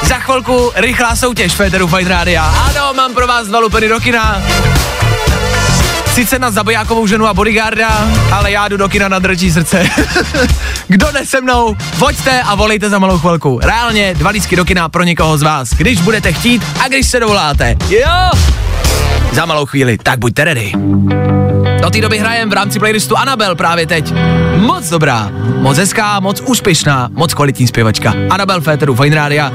[0.02, 2.44] za chvilku rychlá soutěž Féteru Fine Rádia.
[2.44, 4.42] Ano, mám pro vás dva lupeny do kina.
[6.14, 9.86] Sice na zabijákovou ženu a bodyguarda, ale já jdu do kina na drčí srdce.
[10.88, 13.60] Kdo jde se mnou, voďte a volejte za malou chvilku.
[13.62, 17.20] Reálně dva lísky do kina pro někoho z vás, když budete chtít a když se
[17.20, 17.76] dovoláte.
[17.88, 18.30] Jo!
[19.32, 20.72] Za malou chvíli, tak buďte ready.
[21.92, 24.14] Té doby hrajem v rámci playlistu Anabel právě teď.
[24.56, 28.14] Moc dobrá, moc hezká, moc úspěšná, moc kvalitní zpěvačka.
[28.30, 29.52] Anabel Féteru Fine Rádia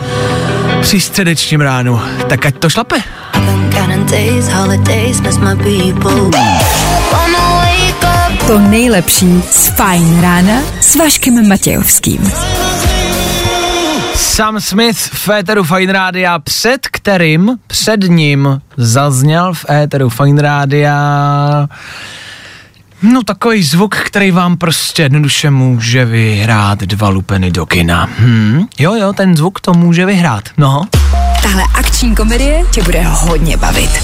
[0.82, 2.02] při středečním ránu.
[2.30, 2.96] Tak ať to šlape.
[8.48, 12.32] To nejlepší z Fajn rána s Vaškem Matějovským.
[14.16, 21.68] Sam Smith v éteru Fine Rádia, před kterým, před ním zazněl v éteru Fine Rádia
[23.02, 28.10] No takový zvuk, který vám prostě jednoduše může vyhrát dva lupeny do kina.
[28.20, 30.86] Hmm, jo, jo, ten zvuk to může vyhrát, no.
[31.42, 34.04] Tahle akční komedie tě bude hodně bavit.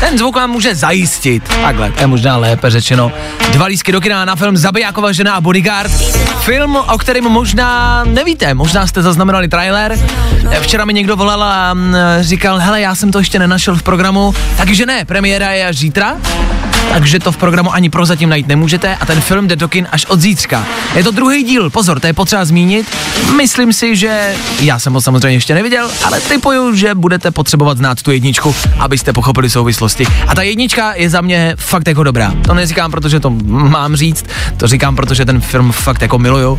[0.00, 3.12] Ten zvuk vám může zajistit, takhle, to je možná lépe řečeno,
[3.52, 5.92] dva lísky do kina na film Zabijáková žena a bodyguard.
[6.46, 9.98] Film, o kterém možná nevíte, možná jste zaznamenali trailer.
[10.60, 14.34] Včera mi někdo volal a mm, říkal, hele, já jsem to ještě nenašel v programu,
[14.56, 16.16] takže ne, premiéra je až zítra,
[16.92, 20.06] takže to v programu ani prozatím najít nemůžete a ten film jde do kin až
[20.06, 20.66] od zítřka.
[20.94, 22.96] Je to druhý díl, pozor, to je potřeba zmínit.
[23.36, 28.02] Myslím si, že já jsem ho samozřejmě ještě neviděl, ale typuju, že budete potřebovat znát
[28.02, 30.06] tu jedničku, abyste pochopili souvislosti.
[30.28, 32.32] A ta jednička je za mě fakt jako dobrá.
[32.46, 36.58] To neříkám, protože to mám říct, to říkám, protože ten film fakt jako miluju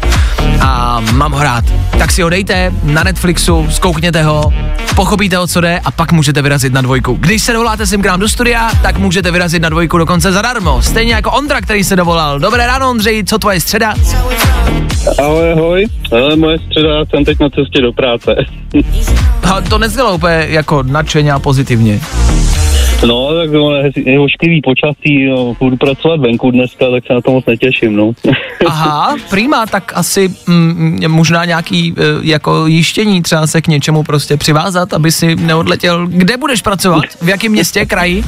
[0.62, 1.66] a mám ho rád.
[1.98, 4.54] Tak si ho dejte na Netflixu, zkoukněte ho,
[4.96, 7.18] pochopíte o co jde a pak můžete vyrazit na dvojku.
[7.20, 10.82] Když se dovoláte sem k nám do studia, tak můžete vyrazit na dvojku dokonce zadarmo.
[10.82, 12.40] Stejně jako Ondra, který se dovolal.
[12.40, 13.94] Dobré ráno, Ondřej, co tvoje středa?
[15.20, 15.88] Ahoj, ahoj.
[16.12, 18.36] Ale moje středa, jsem teď na cestě do práce.
[19.44, 22.00] A to neznělo úplně jako nadšeně a pozitivně.
[23.06, 27.32] No, tak no, je, ošklivý počasí, no, budu pracovat venku dneska, tak se na to
[27.32, 28.12] moc netěším, no.
[28.68, 34.38] Aha, prima, tak asi mm, možná nějaký e, jako jištění, třeba se k něčemu prostě
[34.38, 36.08] přivázat, aby si neodletěl.
[36.08, 37.04] Kde budeš pracovat?
[37.22, 38.24] V jakém městě, kraji?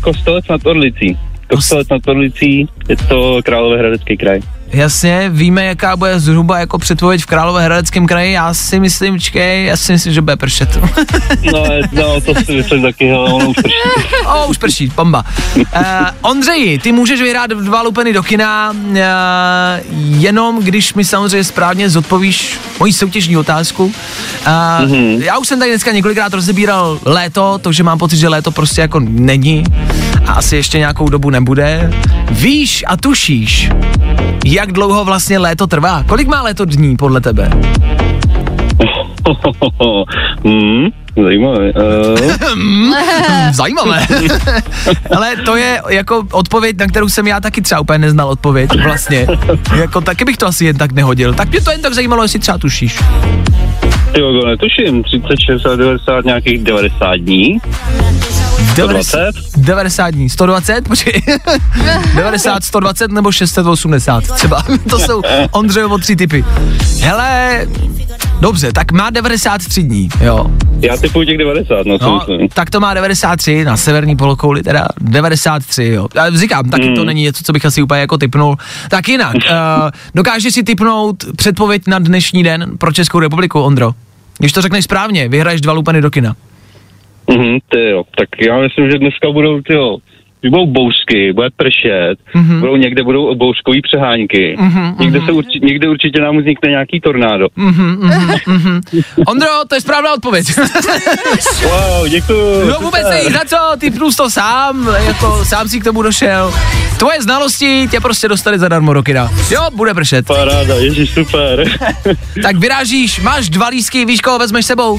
[0.00, 1.18] Kostelec nad Orlicí.
[1.50, 4.40] Kostelec nad Orlicí, je to Královéhradecký kraj.
[4.72, 8.32] Jasně, víme, jaká bude zhruba jako předpověď v Královéhradeckém kraji.
[8.32, 10.78] Já si myslím, čkej, já si myslím, že bude pršet.
[11.52, 13.74] No, no to si myslím taky, hele, ono už prší.
[14.26, 15.24] o, už prší, bomba.
[15.56, 15.62] Uh,
[16.20, 18.96] Ondřeji, ty můžeš vyhrát dva lupeny do kina, uh,
[20.20, 23.84] jenom když mi samozřejmě správně zodpovíš moji soutěžní otázku.
[23.84, 23.92] Uh,
[24.46, 25.22] mm-hmm.
[25.22, 28.80] Já už jsem tady dneska několikrát rozebíral léto, to, že mám pocit, že léto prostě
[28.80, 29.64] jako není
[30.26, 31.92] a asi ještě nějakou dobu nebude.
[32.30, 33.70] Víš a tušíš,
[34.54, 36.04] jak dlouho vlastně léto trvá?
[36.08, 37.50] Kolik má léto dní podle tebe?
[40.44, 40.86] hmm,
[41.24, 41.72] zajímavé.
[41.72, 42.32] Uh,
[43.52, 44.06] Zajímavé.
[45.16, 49.26] Ale to je jako odpověď, na kterou jsem já taky třeba úplně neznal odpověď vlastně.
[49.76, 51.34] Jako taky bych to asi jen tak nehodil.
[51.34, 53.00] Tak mě to jen tak zajímalo, jestli třeba tušíš.
[54.12, 57.58] ty jo, netuším, 30, 60, 90, nějakých 90 dní.
[58.72, 59.32] 120?
[59.56, 61.22] 90 dní, 120, počkej.
[62.16, 64.62] 90, 120 nebo 680 třeba.
[64.90, 66.44] To jsou Ondřejovo tři typy.
[67.00, 67.66] Hele,
[68.40, 70.46] dobře, tak má 93 dní, jo.
[70.80, 74.88] Já typuji těch 90, no, co No, tak to má 93 na severní polokouli, teda
[75.00, 76.08] 93, jo.
[76.14, 76.96] Já říkám, taky Hmm.
[76.96, 78.56] to není něco, co bych asi úplně jako typnul.
[78.88, 79.40] Tak jinak, uh,
[80.14, 83.92] dokážeš si typnout předpověď na dnešní den pro Českou republiku, Ondro?
[84.38, 86.36] Když to řekneš správně, vyhraješ dva lupeny do kina.
[87.30, 89.96] Mhm, ty jo, tak já myslím, že dneska budou, ty jo,
[90.50, 92.60] budou bouřky, bude pršet, Mhm.
[92.60, 94.56] budou někde budou bouřkový přehánky,
[95.00, 97.46] někde, se urči, někde určitě nám vznikne nějaký tornádo.
[99.26, 100.46] Ondro, to je správná odpověď.
[101.64, 102.68] Wow, děkuju.
[102.68, 106.54] no vůbec nejí za co, ty plus to sám, jako sám si k tomu došel.
[106.98, 109.30] Tvoje znalosti tě prostě dostali zadarmo do kina.
[109.50, 110.26] Jo, bude pršet.
[110.26, 111.64] Paráda, ježiš, super.
[112.42, 114.98] Tak vyrážíš, máš dva lísky, víš, koho vezmeš sebou?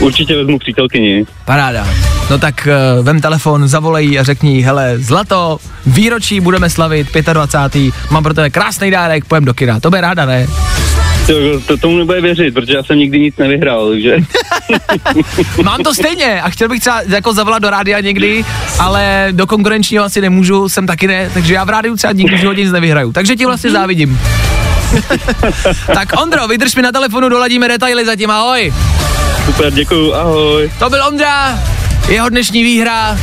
[0.00, 1.26] Určitě vezmu přítelkyni.
[1.44, 1.86] Paráda.
[2.30, 7.94] No tak uh, vem telefon, zavolej a řekni, jí, hele, zlato, výročí budeme slavit, 25.
[8.10, 9.80] Mám pro tebe krásný dárek, pojem do kina.
[9.80, 10.46] To bude ráda, ne?
[11.26, 14.16] To, to tomu nebude věřit, protože já jsem nikdy nic nevyhrál, takže
[15.62, 18.44] Mám to stejně a chtěl bych třeba jako zavolat do rádia někdy,
[18.78, 22.60] ale do konkurenčního asi nemůžu, jsem taky ne, takže já v rádiu třeba nikdy životě
[22.62, 23.12] nic nevyhraju.
[23.12, 24.20] Takže ti vlastně závidím.
[25.94, 28.72] tak Ondro, vydrž mi na telefonu, doladíme detaily zatím, ahoj.
[29.56, 30.70] Super, děkuju, ahoj.
[30.78, 31.58] To byl Ondra,
[32.08, 33.18] jeho dnešní výhra.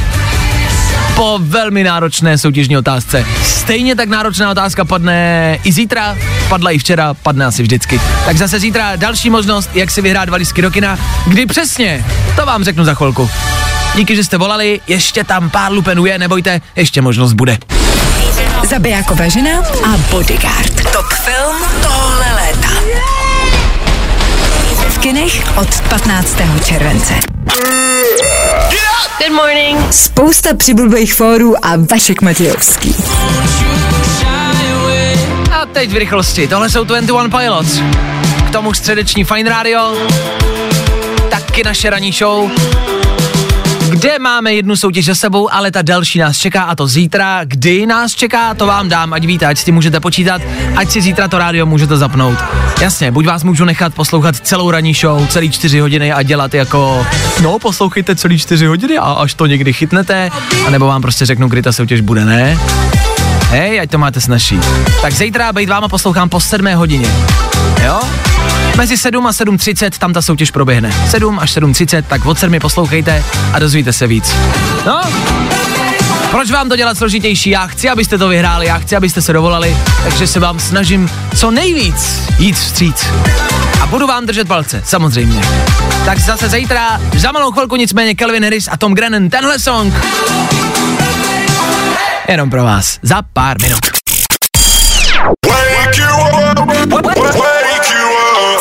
[1.16, 3.26] po velmi náročné soutěžní otázce.
[3.44, 6.18] Stejně tak náročná otázka padne i zítra,
[6.50, 8.02] padla i včera, padne asi vždycky.
[8.26, 11.00] Tak zase zítra další možnost, jak si vyhrát dva lístky do kina.
[11.28, 13.30] Kdy přesně, to vám řeknu za chvilku.
[13.96, 17.58] Díky, že jste volali, ještě tam pár lupenů je, nebojte, ještě možnost bude.
[18.70, 20.92] Zabijáková žena a bodyguard.
[20.94, 22.33] Top film tohle
[25.04, 26.38] kinech od 15.
[26.66, 27.14] července.
[29.20, 29.94] Good morning.
[29.94, 32.96] Spousta přibulbých fórů a Vašek Matějovský.
[35.52, 37.82] A teď v rychlosti, tohle jsou 21 Pilots.
[38.48, 39.98] K tomu středeční Fine Radio,
[41.30, 42.52] taky naše ranní show,
[43.94, 47.42] kde máme jednu soutěž za sebou, ale ta další nás čeká a to zítra.
[47.44, 50.42] Kdy nás čeká, to vám dám, ať víte, ať si můžete počítat,
[50.76, 52.40] ať si zítra to rádio můžete zapnout.
[52.82, 57.08] Jasně, buď vás můžu nechat poslouchat celou ranní show, celý čtyři hodiny a dělat jako,
[57.42, 60.30] no poslouchejte celý čtyři hodiny a až to někdy chytnete,
[60.68, 62.60] anebo vám prostě řeknu, kdy ta soutěž bude, ne?
[63.54, 64.60] Hej, ať to máte snažší.
[65.02, 67.08] Tak zítra být váma poslouchám po 7 hodině.
[67.86, 68.02] Jo?
[68.78, 70.94] Mezi 7 a 7.30 tam ta soutěž proběhne.
[71.10, 74.36] 7 až 7.30, tak od 7 poslouchejte a dozvíte se víc.
[74.86, 75.02] No,
[76.32, 77.50] proč vám to dělat složitější?
[77.50, 81.52] Já chci, abyste to vyhráli, já chci, abyste se dovolali, takže se vám snažím co
[81.52, 83.06] nejvíc jít vstříc.
[83.82, 85.42] A budu vám držet palce, samozřejmě.
[86.06, 89.94] Tak zase zítra, za malou chvilku nicméně Calvin Harris a Tom Grennan, tenhle song.
[92.28, 93.80] Jenom pro vás, za pár minut.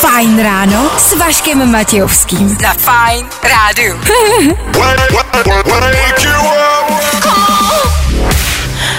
[0.01, 2.59] Fajn ráno s Vaškem Matějovským.
[2.63, 4.01] Na Fajn rádu.
[4.73, 4.97] Tohle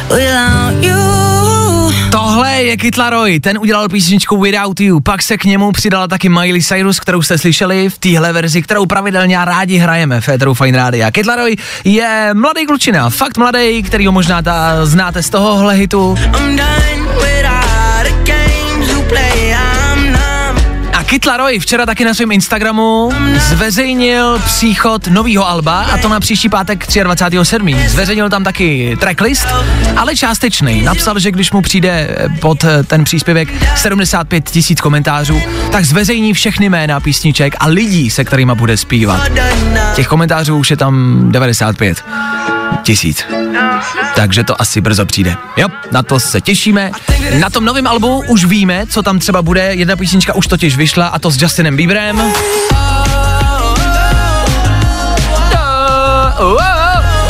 [2.74, 6.62] je Kid Laroi, ten udělal písničku Without You, pak se k němu přidala taky Miley
[6.62, 11.12] Cyrus, kterou jste slyšeli v téhle verzi, kterou pravidelně rádi hrajeme v Féteru Fine Radio.
[11.12, 16.16] Kid Laroi je mladý klučina, fakt mladý, který ho možná ta, znáte z tohohle hitu.
[16.26, 17.43] A Kid
[21.28, 26.88] Laroi včera taky na svém Instagramu zveřejnil příchod nového alba a to na příští pátek
[26.88, 27.88] 23.7.
[27.88, 29.48] Zveřejnil tam taky tracklist,
[29.98, 30.82] ale částečný.
[30.82, 37.00] Napsal, že když mu přijde pod ten příspěvek 75 tisíc komentářů, tak zveřejní všechny jména
[37.00, 39.32] písniček a lidí, se kterými bude zpívat.
[39.96, 42.04] Těch komentářů už je tam 95
[42.84, 43.26] tisíc.
[44.16, 45.36] Takže to asi brzo přijde.
[45.58, 46.92] Jo, na to se těšíme.
[47.40, 49.62] Na tom novém albu už víme, co tam třeba bude.
[49.62, 52.22] Jedna písnička už totiž vyšla a to s Justinem Bieberem.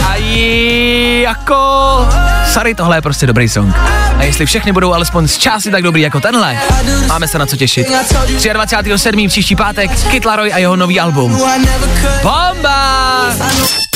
[0.07, 0.15] A
[1.21, 2.07] jako...
[2.53, 3.75] Sorry, tohle je prostě dobrý song.
[4.17, 6.57] A jestli všechny budou alespoň z části tak dobrý jako tenhle,
[7.07, 7.87] máme se na co těšit.
[7.87, 9.27] 23.7.
[9.27, 11.41] příští pátek Kid Laroi a jeho nový album.
[12.23, 13.92] Bomba!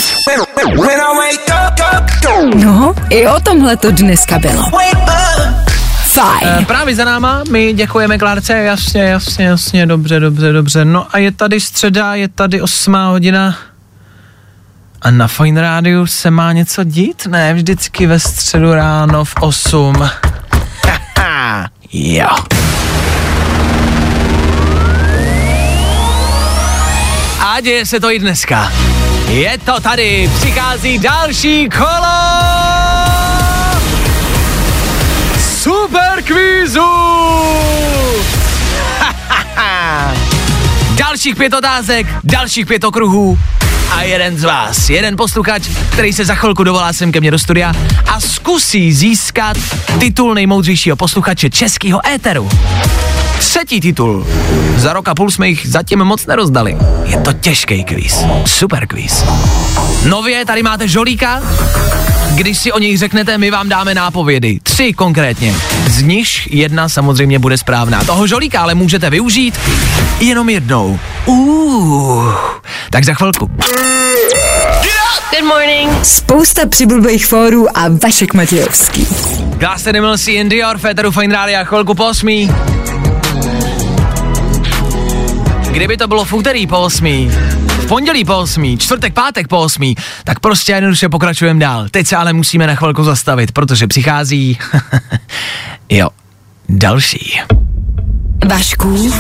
[2.56, 4.64] No, i o tomhle to dneska bylo.
[6.04, 6.48] Fajn.
[6.62, 10.86] E, právě za náma, my děkujeme Klárce, jasně, jasně, jasně, dobře, dobře, dobře.
[10.86, 13.56] No a je tady středa, je tady 8 hodina.
[15.02, 17.28] A na Fine Rádiu se má něco dít?
[17.28, 19.96] Ne, vždycky ve středu ráno v 8.
[21.94, 22.28] jo.
[27.40, 28.72] A děje se to i dneska.
[29.28, 32.18] Je to tady, přichází další kolo
[35.62, 36.88] super kvízu!
[40.98, 43.40] dalších pět otázek, dalších pět okruhů
[43.92, 47.40] a jeden z vás, jeden posluchač, který se za chvilku dovolá sem ke mně do
[47.40, 47.74] studia
[48.08, 49.58] a zkusí získat
[50.00, 52.50] titul nejmoudřejšího posluchače českého éteru.
[53.40, 54.28] Třetí titul.
[54.76, 56.78] Za rok a půl jsme jich zatím moc nerozdali.
[57.08, 58.26] Je to těžký kvíz.
[58.46, 59.26] Super kvíz.
[60.06, 61.42] Nově tady máte žolíka.
[62.36, 64.60] Když si o něj řeknete, my vám dáme nápovědy.
[64.64, 65.56] Tři konkrétně.
[65.88, 68.04] Z nich jedna samozřejmě bude správná.
[68.04, 69.60] Toho žolíka ale můžete využít
[70.20, 71.00] jenom jednou.
[71.26, 72.34] Uh,
[72.90, 73.52] tak za chvilku.
[75.32, 76.06] Good morning.
[76.06, 79.08] Spousta přibulbých fórů a Vašek Matějovský.
[79.58, 82.52] Glass Animals in Dior, Féteru Fine Radio, chvilku po osmí.
[85.78, 87.30] Kdyby to bylo v úterý po 8,
[87.68, 91.88] v pondělí po 8, čtvrtek, pátek po 8, tak prostě jednoduše pokračujeme dál.
[91.92, 94.58] Teď se ale musíme na chvilku zastavit, protože přichází,
[95.90, 96.10] jo,
[96.70, 97.40] další.
[98.48, 99.12] Vašku,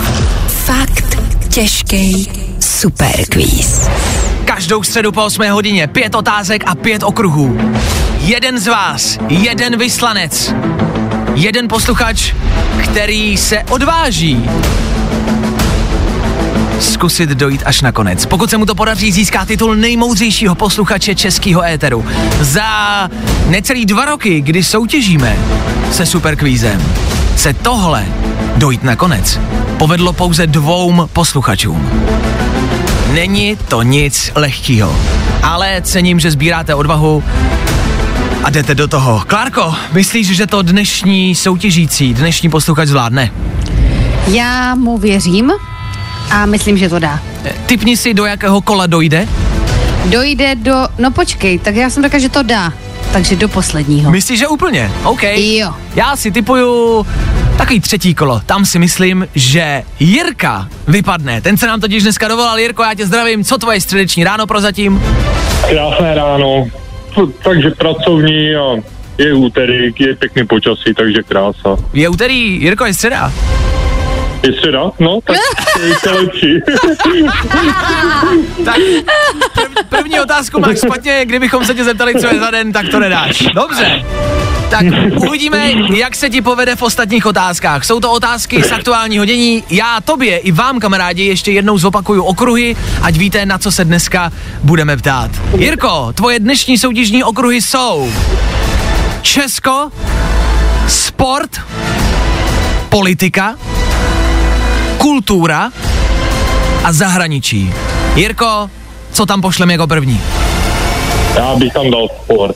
[0.47, 1.17] fakt
[1.49, 3.89] těžký superquiz.
[4.45, 7.58] Každou středu po 8 hodině pět otázek a pět okruhů.
[8.19, 10.53] Jeden z vás, jeden vyslanec,
[11.35, 12.33] jeden posluchač,
[12.83, 14.49] který se odváží
[16.80, 18.25] zkusit dojít až na konec.
[18.25, 22.06] Pokud se mu to podaří, získá titul nejmoudřejšího posluchače českého éteru.
[22.42, 23.10] Za
[23.48, 25.38] necelý dva roky, kdy soutěžíme
[25.92, 26.84] se superkvízem,
[27.36, 28.06] se tohle
[28.56, 29.40] dojít na konec
[29.78, 31.90] povedlo pouze dvou posluchačům.
[33.13, 34.96] Není to nic lehkýho,
[35.44, 37.23] ale cením, že sbíráte odvahu
[38.44, 39.23] a jdete do toho.
[39.28, 43.32] Klárko, myslíš, že to dnešní soutěžící, dnešní posluchač zvládne?
[44.28, 45.52] Já mu věřím
[46.32, 47.19] a myslím, že to dá.
[47.65, 49.28] Typni si, do jakého kola dojde?
[50.06, 50.88] Dojde do...
[51.00, 52.73] No počkej, tak já jsem řekla, že to dá.
[53.12, 54.12] Takže do posledního.
[54.12, 54.92] Myslíš, že úplně?
[55.04, 55.23] OK.
[55.23, 55.73] Jo.
[55.96, 57.06] Já si typuju
[57.58, 58.42] takový třetí kolo.
[58.46, 61.42] Tam si myslím, že Jirka vypadne.
[61.42, 62.60] Ten se nám totiž dneska dovolal.
[62.60, 63.44] Jirko, já tě zdravím.
[63.44, 65.04] Co tvoje středeční ráno prozatím?
[65.69, 66.67] Krásné ráno.
[67.44, 68.75] Takže pracovní a
[69.17, 71.78] je úterý, je pěkný počasí, takže krása.
[71.94, 73.34] Je úterý, Jirko, je středa.
[74.44, 74.92] Je středa?
[75.00, 75.38] No, tak
[75.73, 76.60] to je to lepší.
[78.65, 78.77] tak
[79.54, 83.00] prv, první otázku máš špatně, kdybychom se tě zeptali, co je za den, tak to
[83.00, 83.44] nedáš.
[83.54, 84.06] Dobře.
[84.69, 84.85] Tak
[85.27, 87.85] uvidíme, jak se ti povede v ostatních otázkách.
[87.85, 89.63] Jsou to otázky z aktuálního dění.
[89.69, 94.31] Já tobě i vám, kamarádi, ještě jednou zopakuju okruhy, ať víte, na co se dneska
[94.63, 95.31] budeme ptát.
[95.58, 98.12] Jirko, tvoje dnešní soutěžní okruhy jsou
[99.21, 99.90] Česko,
[100.88, 101.62] sport,
[102.90, 103.56] politika,
[105.08, 105.71] kultura
[106.83, 107.73] a zahraničí.
[108.15, 108.69] Jirko,
[109.12, 110.21] co tam pošlem jako první?
[111.35, 112.55] Já bych tam dal sport.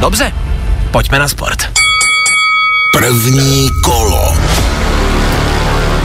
[0.00, 0.32] Dobře,
[0.90, 1.58] pojďme na sport.
[2.92, 4.34] První kolo.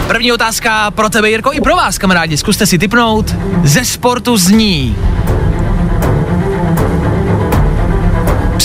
[0.08, 2.38] První otázka pro tebe, Jirko, i pro vás, kamarádi.
[2.38, 3.36] Zkuste si typnout.
[3.64, 4.96] Ze sportu zní.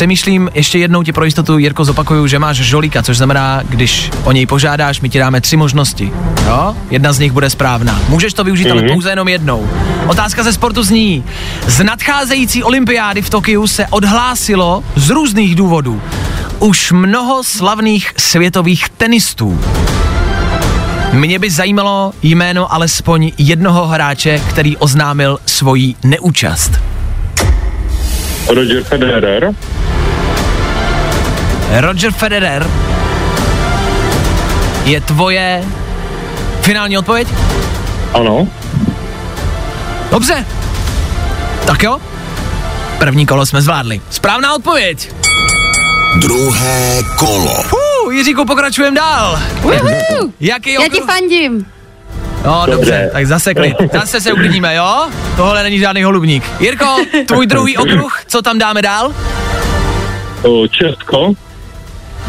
[0.03, 4.33] Přemýšlím, ještě jednou ti pro jistotu, Jirko, zopakuju, že máš žolíka, což znamená, když o
[4.33, 6.13] něj požádáš, my ti dáme tři možnosti.
[6.47, 6.77] Jo?
[6.91, 8.01] Jedna z nich bude správná.
[8.09, 8.73] Můžeš to využít, mm-hmm.
[8.73, 9.69] ale pouze jenom jednou.
[10.07, 11.25] Otázka ze sportu zní.
[11.67, 16.03] Z nadcházející olympiády v Tokiu se odhlásilo z různých důvodů
[16.59, 19.61] už mnoho slavných světových tenistů.
[21.13, 26.73] Mě by zajímalo jméno alespoň jednoho hráče, který oznámil svoji neúčast.
[28.49, 29.55] Roger Federer.
[31.81, 32.67] Roger Federer
[34.85, 35.65] je tvoje
[36.61, 37.29] finální odpověď?
[38.15, 38.49] Ano.
[40.11, 40.47] Dobře.
[41.67, 41.99] Tak jo.
[42.99, 44.01] První kolo jsme zvládli.
[44.11, 45.13] Správná odpověď.
[46.19, 47.55] Druhé kolo.
[48.05, 49.39] Uh, Jiříku, pokračujeme dál.
[50.41, 51.07] Jaký Já ti okruh?
[51.07, 51.67] fandím.
[52.45, 52.77] No, dobře.
[52.77, 53.11] Dobře.
[53.13, 53.77] tak zase klid.
[53.93, 55.09] Zase se uklidníme, jo?
[55.37, 56.45] Tohle není žádný holubník.
[56.61, 56.97] Jirko,
[57.27, 59.13] tvůj druhý okruh, co tam dáme dál?
[60.43, 61.33] O, Česko.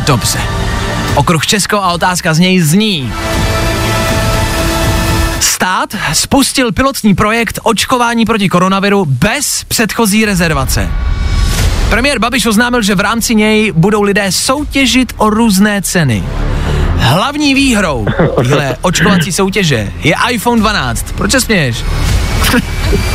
[0.06, 0.40] Dobře.
[1.16, 3.14] Okruh Česko a otázka z něj zní.
[5.40, 10.90] Stát spustil pilotní projekt očkování proti koronaviru bez předchozí rezervace.
[11.90, 16.24] Premiér Babiš oznámil, že v rámci něj budou lidé soutěžit o různé ceny.
[16.98, 21.06] Hlavní výhrou téhle očkovací soutěže je iPhone 12.
[21.12, 21.84] Proč se směješ?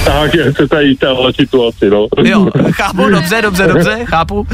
[0.04, 2.06] Tak je se tady téhle situaci, no.
[2.24, 4.46] Jo, chápu, dobře, dobře, dobře, chápu.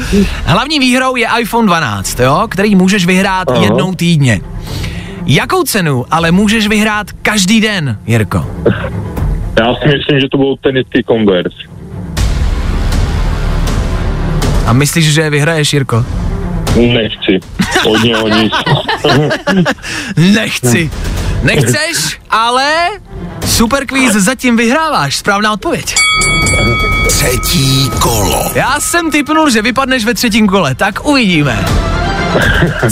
[0.45, 3.63] Hlavní výhrou je iPhone 12, jo, který můžeš vyhrát Aha.
[3.63, 4.41] jednou týdně.
[5.25, 8.45] Jakou cenu ale můžeš vyhrát každý den, Jirko?
[9.59, 11.57] Já si myslím, že to byl teniský Converse.
[14.65, 16.05] A myslíš, že je vyhraješ, Jirko?
[16.75, 17.39] Nechci.
[17.85, 18.53] Od něho nic.
[20.35, 20.91] Nechci.
[21.45, 22.73] Nechceš, ale
[23.45, 25.15] super quiz zatím vyhráváš.
[25.15, 25.95] Správná odpověď.
[27.07, 28.51] Třetí kolo.
[28.55, 31.65] Já jsem typnul, že vypadneš ve třetím kole, tak uvidíme.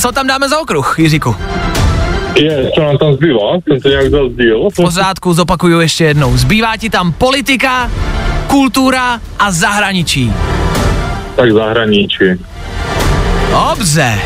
[0.01, 1.36] Co tam dáme za okruh, Jiříku?
[2.36, 3.39] Je, co nám tam zbývá?
[3.68, 4.70] Jsem to nějak zazdíl.
[4.70, 6.38] V pořádku, zopakuju ještě jednou.
[6.38, 7.91] Zbývá ti tam politika,
[8.47, 10.34] kultura a zahraničí.
[11.36, 12.26] Tak zahraničí.
[13.51, 14.20] Dobře.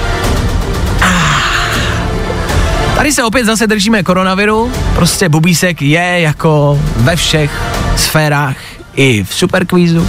[2.98, 7.52] Tady se opět zase držíme koronaviru, prostě bubísek je jako ve všech
[7.96, 8.58] sférách
[8.96, 10.08] i v superkvízu.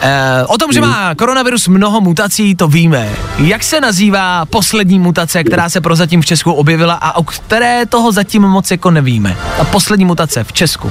[0.00, 3.08] E, o tom, že má koronavirus mnoho mutací, to víme.
[3.38, 8.12] Jak se nazývá poslední mutace, která se prozatím v Česku objevila a o které toho
[8.12, 9.36] zatím moc jako nevíme?
[9.56, 10.90] Ta poslední mutace v Česku.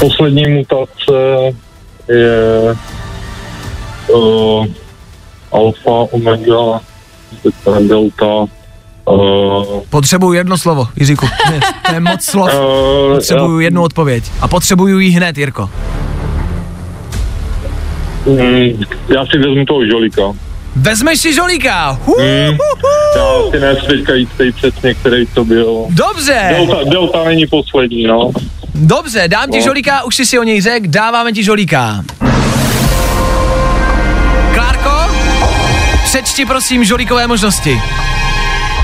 [0.00, 1.12] Poslední mutace
[2.08, 2.76] je
[4.08, 4.66] uh,
[5.52, 6.80] alfa, omega,
[7.88, 8.46] delta,
[9.04, 11.28] uh, Potřebuju jedno slovo, Jiříku.
[11.50, 12.54] Ne, to je moc slov.
[12.54, 14.24] uh, Potřebuju jednu odpověď.
[14.40, 15.70] A potřebuju ji hned, Jirko.
[18.26, 18.82] Mm,
[19.14, 20.22] já si vezmu toho žolika.
[20.76, 21.98] Vezmeš si žolíka.
[22.04, 22.88] Hu, hu, hu.
[23.16, 25.84] Já si nechci teďka jistý přesně, který to byl.
[25.90, 28.30] Dobře, Delta, Delta není poslední, no.
[28.74, 29.64] dobře, dám ti No.
[29.64, 32.04] žolíka, už jsi si o něj řek, dáváme ti žolíka.
[34.54, 34.90] Klárko,
[36.04, 37.80] přečti prosím žolíkové možnosti.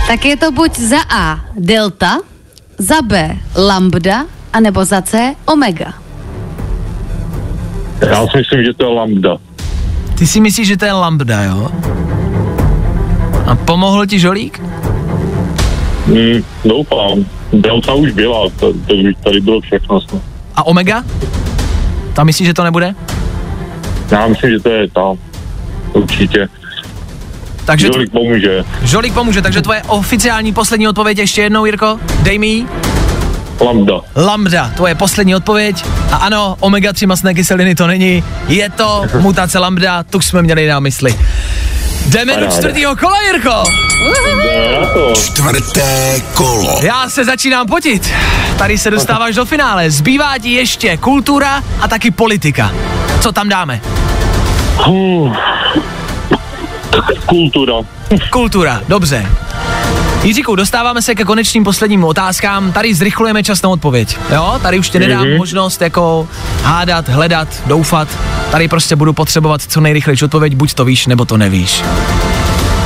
[0.08, 2.24] Tak je to buď za A delta,
[2.78, 5.92] za B lambda, anebo za C omega.
[8.00, 9.36] Já si myslím, že to je lambda.
[10.18, 11.68] Ty si myslíš, že to je lambda, jo?
[13.46, 14.60] A pomohl ti žolík?
[16.06, 17.24] Hmm, doufám.
[17.52, 20.00] Delta už byla, to, to už tady bylo všechno.
[20.56, 21.04] A omega?
[22.14, 22.94] Tam myslíš, že to nebude?
[24.10, 25.16] Já myslím, že to je tam.
[25.92, 26.48] Určitě.
[27.68, 28.64] Takže Žolík pomůže.
[28.82, 32.66] žolík pomůže, takže tvoje oficiální poslední odpověď ještě jednou, Jirko, dej mi.
[33.60, 33.94] Lambda.
[34.16, 35.84] Lambda, tvoje poslední odpověď.
[36.12, 38.24] A ano, omega-3 masné kyseliny to není.
[38.48, 41.14] Je to mutace lambda, tu jsme měli na mysli.
[42.06, 43.62] Jdeme do čtvrtého kola, Jirko.
[45.24, 46.80] Čtvrté kolo.
[46.82, 48.10] Já se začínám potit.
[48.58, 49.90] Tady se dostáváš do finále.
[49.90, 52.72] Zbývá ti ještě kultura a taky politika.
[53.20, 53.80] Co tam dáme?
[54.76, 55.57] Hmm.
[57.26, 57.74] Kultura.
[58.30, 59.26] Kultura, dobře.
[60.22, 62.72] Jiříku, dostáváme se ke konečným posledním otázkám.
[62.72, 64.18] Tady zrychlujeme čas na odpověď.
[64.34, 65.36] Jo, tady už ti nedám Mhm.
[65.36, 66.28] možnost jako
[66.62, 68.08] hádat, hledat, doufat.
[68.50, 71.82] Tady prostě budu potřebovat co nejrychlejší odpověď, buď to víš, nebo to nevíš.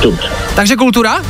[0.03, 0.27] Dobře.
[0.55, 1.21] Takže kultura?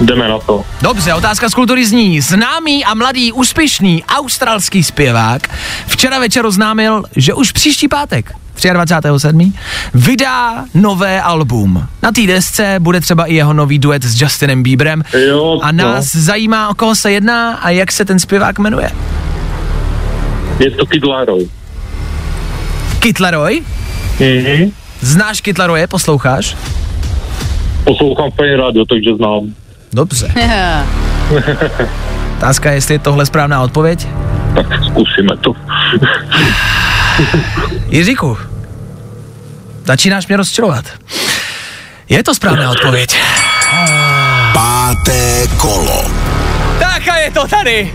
[0.00, 0.64] Jdeme na to.
[0.82, 2.20] Dobře, otázka z kultury zní.
[2.20, 5.48] Známý a mladý úspěšný australský zpěvák
[5.86, 9.52] včera večer oznámil, že už příští pátek, 23.7.
[9.94, 11.86] vydá nové album.
[12.02, 15.02] Na té desce bude třeba i jeho nový duet s Justinem Bieberem.
[15.28, 15.84] Jo, A no.
[15.84, 18.90] nás zajímá, o koho se jedná a jak se ten zpěvák jmenuje.
[20.58, 21.48] Je to Kid Laroi.
[23.00, 23.62] Kid Laroi?
[24.20, 24.70] Mhm.
[25.00, 26.56] Znáš Kid Laroye, posloucháš?
[27.84, 29.54] Poslouchám Fine Radio, takže znám.
[29.92, 30.34] Dobře.
[32.36, 34.08] Otázka je, jestli je tohle správná odpověď.
[34.54, 35.52] Tak zkusíme to.
[37.88, 38.38] Jiříku,
[39.84, 40.84] začínáš mě rozčilovat.
[42.08, 43.20] Je to správná odpověď.
[44.52, 46.29] Páté kolo.
[46.80, 47.94] Tak a je to tady.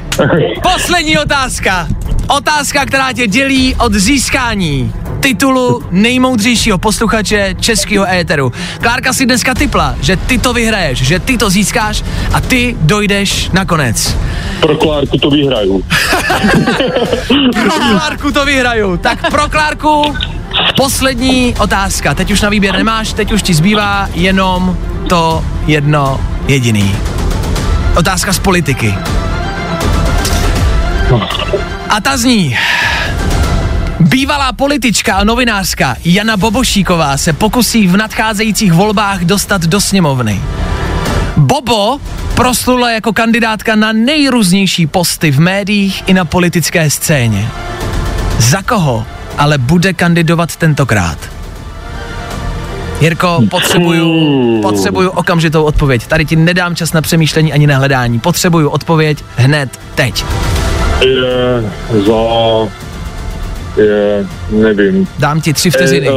[0.73, 1.87] Poslední otázka.
[2.27, 8.51] Otázka, která tě dělí od získání titulu nejmoudřejšího posluchače českého éteru.
[8.81, 13.49] Klárka si dneska typla, že ty to vyhraješ, že ty to získáš a ty dojdeš
[13.49, 14.17] nakonec.
[14.59, 15.83] Pro Klárku to vyhraju.
[17.53, 18.97] Pro Klárku to vyhraju.
[18.97, 20.15] Tak pro Klárku
[20.77, 22.13] poslední otázka.
[22.13, 24.77] Teď už na výběr nemáš, teď už ti zbývá jenom
[25.09, 26.95] to jedno jediný.
[27.95, 28.95] Otázka z politiky.
[31.89, 32.57] A ta zní.
[33.99, 40.41] Bývalá politička a novinářka Jana Bobošíková se pokusí v nadcházejících volbách dostat do sněmovny.
[41.37, 41.99] Bobo
[42.35, 47.49] proslula jako kandidátka na nejrůznější posty v médiích i na politické scéně.
[48.39, 49.05] Za koho
[49.37, 51.34] ale bude kandidovat tentokrát?
[53.01, 56.07] Jirko, potřebuju, potřebuju okamžitou odpověď.
[56.07, 58.19] Tady ti nedám čas na přemýšlení ani na hledání.
[58.19, 60.25] Potřebuju odpověď hned teď.
[61.01, 61.63] Je
[62.05, 62.13] za...
[63.81, 65.07] Je, nevím.
[65.19, 66.07] Dám ti tři vteřiny.
[66.07, 66.11] Eh,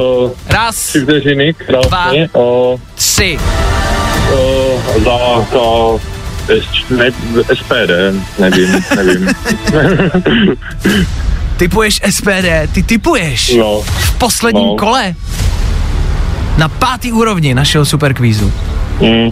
[0.49, 2.29] eh, Raz, Tři vteřiny, krásně.
[2.33, 3.39] Uh, tři.
[4.33, 5.19] uh, za,
[6.49, 7.11] S- ne,
[7.55, 7.91] SPD,
[8.39, 9.29] nevím, nevím.
[11.57, 14.77] Typuješ SPD, ty typuješ no, v posledním no.
[14.77, 15.15] kole
[16.59, 18.53] na pátý úrovni našeho superkvízu.
[19.01, 19.31] mm,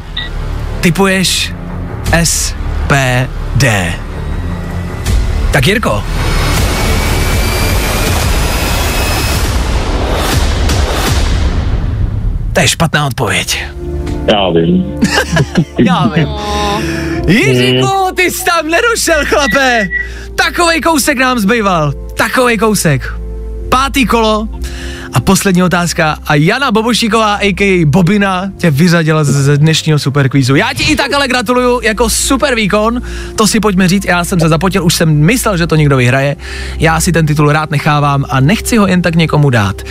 [0.81, 1.53] Typuješ
[2.25, 3.65] SPD.
[5.53, 6.03] Tak Jirko,
[12.53, 13.65] to je špatná odpověď.
[14.33, 14.85] já vím.
[15.79, 16.29] Já vím.
[17.29, 19.89] Jiříku, ty jsi tam nedošel, chlape.
[20.35, 21.93] Takovej kousek nám zbýval.
[22.17, 23.15] Takovej kousek.
[23.69, 24.49] Pátý kolo
[25.13, 26.19] a poslední otázka.
[26.27, 27.85] A Jana Bobošíková, a.k.a.
[27.87, 30.55] Bobina, tě vyřadila z, dnešního superkvízu.
[30.55, 33.03] Já ti i tak ale gratuluju jako super výkon.
[33.37, 36.37] To si pojďme říct, já jsem se zapotil, už jsem myslel, že to někdo vyhraje.
[36.79, 39.83] Já si ten titul rád nechávám a nechci ho jen tak někomu dát.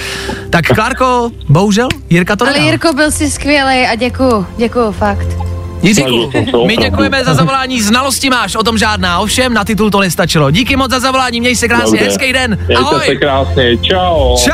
[0.49, 2.67] Tak Klárko, bohužel, Jirka to Ale nedal.
[2.67, 5.34] Jirko, byl jsi skvělý a děkuju, děkuju, fakt.
[5.81, 9.99] Jiříku, se my děkujeme za zavolání, znalosti máš, o tom žádná, ovšem na titul to
[9.99, 10.51] nestačilo.
[10.51, 12.05] Díky moc za zavolání, měj se krásně, Dobře.
[12.05, 13.17] hezký den, Mějte se ahoj.
[13.21, 14.37] krásně, čau.
[14.37, 14.51] Čau!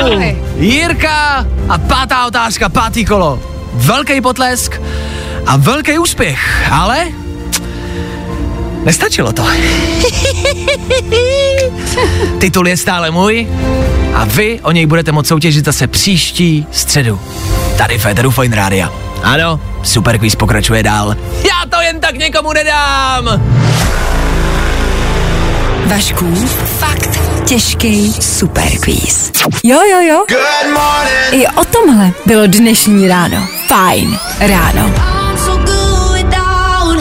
[0.00, 0.42] Ahoj.
[0.56, 3.40] Jirka a pátá otázka, pátý kolo.
[3.74, 4.80] Velký potlesk
[5.46, 7.06] a velký úspěch, ale
[8.84, 9.42] nestačilo to.
[12.38, 13.48] Titul je stále můj
[14.14, 17.20] a vy o něj budete moct soutěžit zase příští středu.
[17.78, 19.05] Tady v Féteru Fine Rádia.
[19.22, 21.14] Ano, super quiz pokračuje dál.
[21.44, 23.42] Já to jen tak někomu nedám!
[25.86, 26.34] Vašků,
[26.78, 29.32] fakt těžký superquiz.
[29.64, 30.24] Jo, jo, jo.
[31.30, 33.48] I o tomhle bylo dnešní ráno.
[33.66, 34.94] Fajn ráno.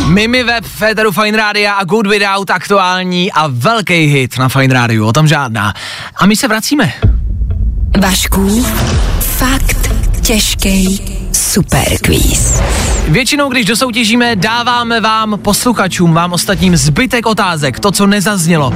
[0.08, 5.06] Mimi Web, Féteru Fine Rádia a Good Without aktuální a velký hit na Fine Rádiu,
[5.08, 5.74] o tom žádná.
[6.16, 6.94] A my se vracíme.
[8.00, 8.66] Vašků,
[9.20, 9.90] fakt
[10.26, 11.02] těžký
[11.32, 12.62] superquiz.
[13.08, 18.74] Většinou, když dosoutěžíme, dáváme vám, posluchačům, vám ostatním zbytek otázek, to, co nezaznělo.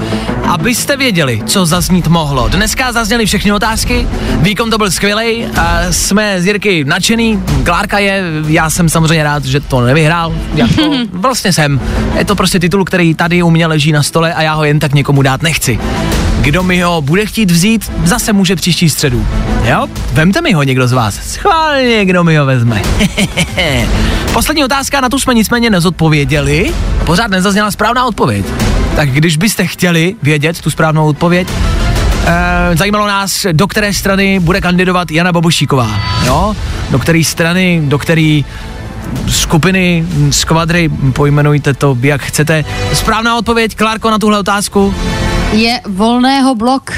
[0.48, 2.50] Abyste věděli, co zaznít mohlo.
[2.50, 5.46] Dneska zazněly všechny otázky, výkon to byl skvělý,
[5.92, 10.82] jsme z Jirky nadšený, Klárka je, já jsem samozřejmě rád, že to nevyhrál, jako
[11.12, 11.82] vlastně jsem.
[12.18, 14.80] Je to prostě titul, který tady u mě leží na stole a já ho jen
[14.80, 15.80] tak někomu dát nechci.
[16.42, 19.28] Kdo mi ho bude chtít vzít, zase může příští středu.
[19.64, 19.88] Jo?
[20.14, 21.16] Vemte mi ho někdo z vás.
[21.16, 22.82] Schválně, kdo mi ho vezme.
[24.34, 26.74] Poslední otázka, na tu jsme nicméně nezodpověděli.
[27.06, 28.46] Pořád nezazněla správná odpověď.
[28.96, 31.48] Tak když byste chtěli vědět tu správnou odpověď,
[32.26, 36.00] eh, zajímalo nás, do které strany bude kandidovat Jana Bobošíková.
[36.26, 36.56] Jo?
[36.90, 38.42] Do které strany, do které
[39.28, 42.66] skupiny, skvadry, pojmenujte to, jak chcete.
[42.94, 44.96] Správná odpověď, Klárko, na tuhle otázku?
[45.52, 46.92] Je volného blok.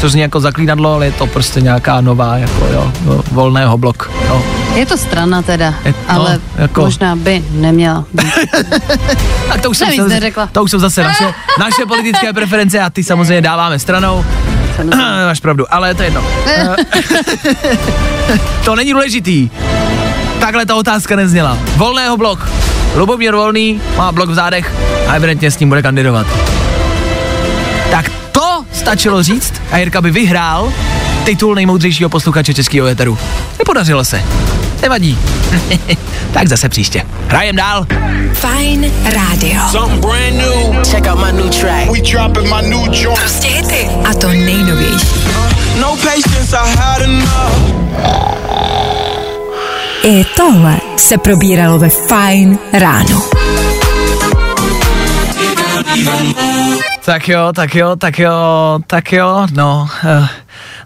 [0.00, 4.10] To zní jako zaklínadlo, ale je to prostě nějaká nová, jako jo, no, volného blok.
[4.28, 4.42] No.
[4.74, 8.32] Je to strana teda, Je- no, ale jako- možná by neměla být.
[9.48, 10.48] Tak to už, Jsem zase, neřekla.
[10.52, 11.24] to už jsou zase naše,
[11.60, 14.24] naše politické preference a ty samozřejmě dáváme stranou.
[15.26, 16.22] Máš pravdu, ale to je jedno.
[18.64, 19.50] To není důležitý.
[20.40, 21.58] Takhle ta otázka nezněla.
[21.76, 22.48] Volného blok.
[22.94, 24.72] Lubomír Volný má blok v zádech
[25.08, 26.26] a evidentně s ním bude kandidovat.
[27.90, 30.72] Tak to stačilo říct a Jirka by vyhrál
[31.24, 33.18] titul nejmoudřejšího posluchače českého éteru.
[33.58, 34.22] Nepodařilo se.
[34.82, 35.18] Nevadí.
[36.32, 37.02] tak zase příště.
[37.28, 37.86] Hrajem dál.
[38.32, 39.60] Fajn rádio.
[39.70, 40.84] Something brand new.
[40.90, 41.90] Check out my new track.
[41.90, 43.18] We dropping my new joint.
[43.18, 43.88] Prostě hity.
[44.10, 45.06] A to nejnovější.
[45.80, 47.78] No patience, I had enough.
[50.02, 53.22] I tohle se probíralo ve Fajn ráno.
[57.04, 59.88] Tak jo, tak jo, tak jo, tak jo, no.
[60.04, 60.26] Uh,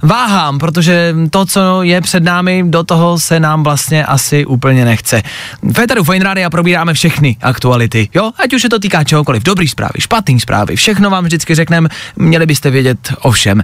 [0.03, 5.23] váhám, protože to, co je před námi, do toho se nám vlastně asi úplně nechce.
[5.63, 9.93] V Féteru Radio probíráme všechny aktuality, jo, ať už se to týká čehokoliv, dobrý zprávy,
[9.99, 13.63] špatný zprávy, všechno vám vždycky řekneme, měli byste vědět o všem.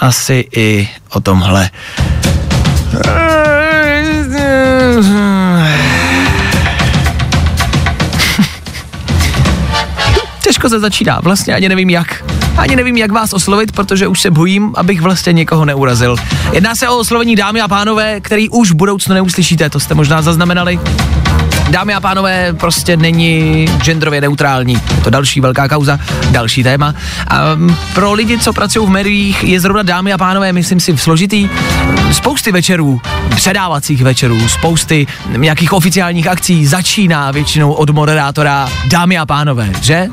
[0.00, 1.70] Asi i o tomhle.
[10.46, 12.24] Těžko se začíná, vlastně ani nevím jak.
[12.56, 16.16] Ani nevím, jak vás oslovit, protože už se bojím, abych vlastně někoho neurazil.
[16.52, 20.22] Jedná se o oslovení dámy a pánové, který už v budoucnu neuslyšíte, to jste možná
[20.22, 20.80] zaznamenali.
[21.70, 24.72] Dámy a pánové, prostě není genderově neutrální.
[24.94, 25.98] Je to další velká kauza,
[26.30, 26.94] další téma.
[27.28, 30.96] A mm, pro lidi, co pracují v médiích, je zrovna dámy a pánové, myslím si,
[30.96, 31.48] složitý.
[32.12, 33.00] Spousty večerů,
[33.34, 35.06] předávacích večerů, spousty
[35.36, 40.08] nějakých oficiálních akcí začíná většinou od moderátora dámy a pánové, že?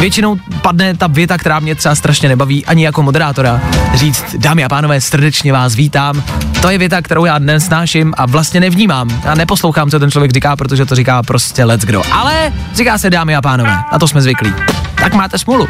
[0.00, 3.60] Většinou padne ta věta, která mě třeba strašně nebaví, ani jako moderátora.
[3.94, 6.22] Říct, dámy a pánové, srdečně vás vítám.
[6.60, 9.22] To je věta, kterou já dnes snáším a vlastně nevnímám.
[9.26, 12.02] A neposlouchám, co ten člověk říká, protože to říká prostě let's kdo.
[12.12, 14.52] Ale říká se dámy a pánové, na to jsme zvyklí.
[14.94, 15.68] Tak máte smůlu.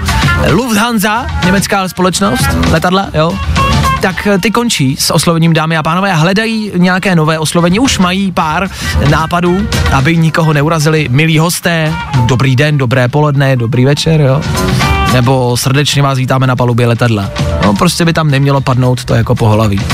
[0.50, 3.38] Lufthansa, německá společnost, letadla, jo,
[4.06, 7.78] tak eh, ty končí s oslovením dámy a pánové a hledají nějaké nové oslovení.
[7.78, 8.70] Už mají pár
[9.10, 11.08] nápadů, aby nikoho neurazili.
[11.10, 11.92] Milí hosté,
[12.26, 14.40] dobrý den, dobré poledne, dobrý večer, jo.
[15.12, 17.30] Nebo srdečně vás vítáme na palubě letadla.
[17.64, 19.78] No prostě by tam nemělo padnout to jako pohlaví.
[19.78, 19.84] Uh,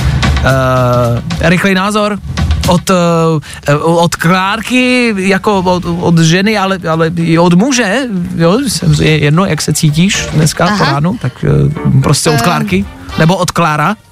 [1.40, 2.18] rychlej názor
[2.68, 8.06] od, uh, od Klárky, jako od, od ženy, ale, ale i od muže,
[8.36, 8.58] jo,
[9.00, 10.92] je jedno, jak se cítíš dneska po Aha.
[10.92, 12.42] ránu, tak uh, prostě od.
[12.42, 12.84] Klárky,
[13.18, 13.96] nebo od Klára.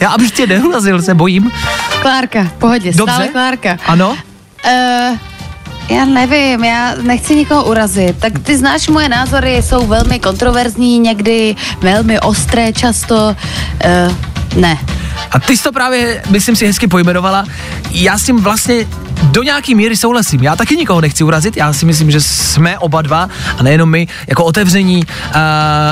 [0.00, 1.52] Já abych tě neurazil, se bojím.
[2.00, 3.14] Klárka, v pohodě, Dobře.
[3.14, 3.78] stále Klárka.
[3.86, 4.10] Ano?
[4.10, 5.18] Uh,
[5.88, 8.18] já nevím, já nechci nikoho urazit.
[8.18, 13.36] Tak ty znáš moje názory, jsou velmi kontroverzní, někdy velmi ostré často.
[14.06, 14.14] Uh,
[14.60, 14.78] ne.
[15.30, 17.44] A ty jsi to právě, myslím si, hezky pojmenovala.
[17.90, 18.86] Já s tím vlastně
[19.22, 20.42] do nějaký míry souhlasím.
[20.42, 24.08] Já taky nikoho nechci urazit, já si myslím, že jsme oba dva, a nejenom my,
[24.28, 25.32] jako otevření, uh,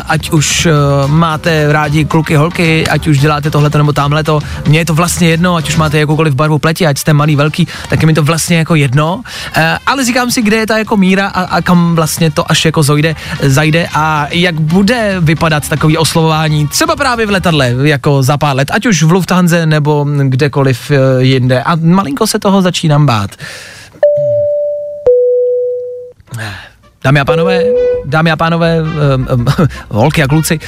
[0.07, 4.85] ať už uh, máte rádi kluky, holky, ať už děláte tohleto nebo tamhleto, mně je
[4.85, 8.07] to vlastně jedno, ať už máte jakoukoliv barvu pleti, ať jste malý, velký, tak je
[8.07, 11.43] mi to vlastně jako jedno, uh, ale říkám si, kde je ta jako míra a,
[11.43, 16.97] a kam vlastně to až jako zojde, zajde a jak bude vypadat takový oslovování, třeba
[16.97, 21.63] právě v letadle, jako za pár let, ať už v Lufthansa nebo kdekoliv jinde.
[21.63, 23.37] A malinko se toho začínám bát spát.
[27.07, 27.65] Dámy a pánové,
[28.05, 28.83] dámy a pánové,
[29.89, 30.59] holky a kluci,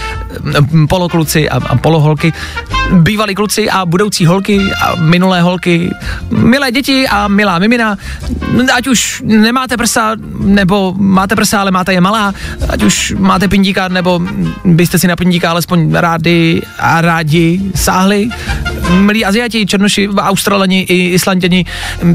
[0.89, 2.33] polokluci a, a poloholky,
[2.93, 5.91] bývalí kluci a budoucí holky a minulé holky,
[6.31, 7.97] milé děti a milá mimina,
[8.75, 12.35] ať už nemáte prsa, nebo máte prsa, ale máte je malá,
[12.69, 14.21] ať už máte pindíka, nebo
[14.65, 18.29] byste si na pindíka alespoň rádi a rádi sáhli,
[18.91, 21.65] milí Aziati, Černoši, Australani i Islanděni,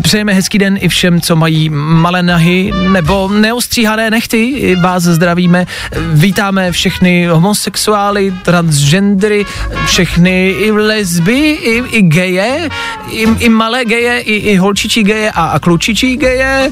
[0.01, 5.65] přejeme hezký den i všem, co mají malé nahy nebo neostříhané nechty, vás zdravíme,
[6.13, 9.45] vítáme všechny homosexuály, transgendery,
[9.85, 12.69] všechny i lesby, i, i geje,
[13.09, 16.71] i, i malé geje, i, i holčičí geje a, a klučičí geje,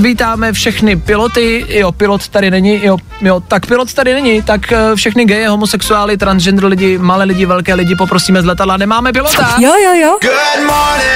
[0.00, 4.96] vítáme všechny piloty, jo, pilot tady není, jo, jo, tak pilot tady není, tak eh,
[4.96, 9.56] všechny geje, homosexuály, transgender lidi, malé lidi, velké lidi poprosíme z letadla, nemáme pilota.
[9.58, 10.18] Jo, jo, jo.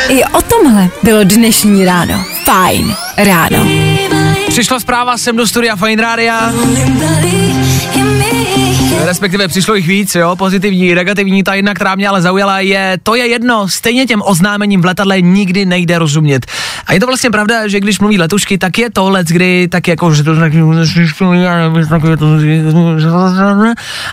[0.09, 2.25] I o tomhle bylo dnešní ráno.
[2.45, 3.80] Fajn ráno.
[4.51, 6.53] Přišla zpráva sem do studia Fine Rádia.
[9.05, 13.14] Respektive přišlo jich víc, jo, pozitivní, negativní, ta jedna, která mě ale zaujala, je, to
[13.14, 16.46] je jedno, stejně těm oznámením v letadle nikdy nejde rozumět.
[16.86, 19.88] A je to vlastně pravda, že když mluví letušky, tak je to let, kdy tak
[19.88, 20.34] jako, že to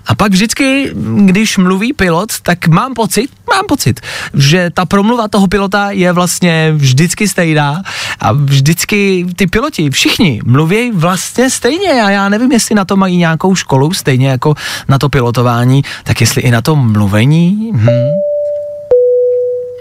[0.06, 0.92] a pak vždycky,
[1.26, 4.00] když mluví pilot, tak mám pocit, mám pocit,
[4.34, 7.82] že ta promluva toho pilota je vlastně vždycky stejná
[8.20, 13.18] a vždycky ty piloti, všichni mluví vlastně stejně a já nevím, jestli na to mají
[13.18, 14.56] nějakou školu, stejně jako
[14.88, 17.88] na to pilotování, tak jestli i na to mluvení, hm.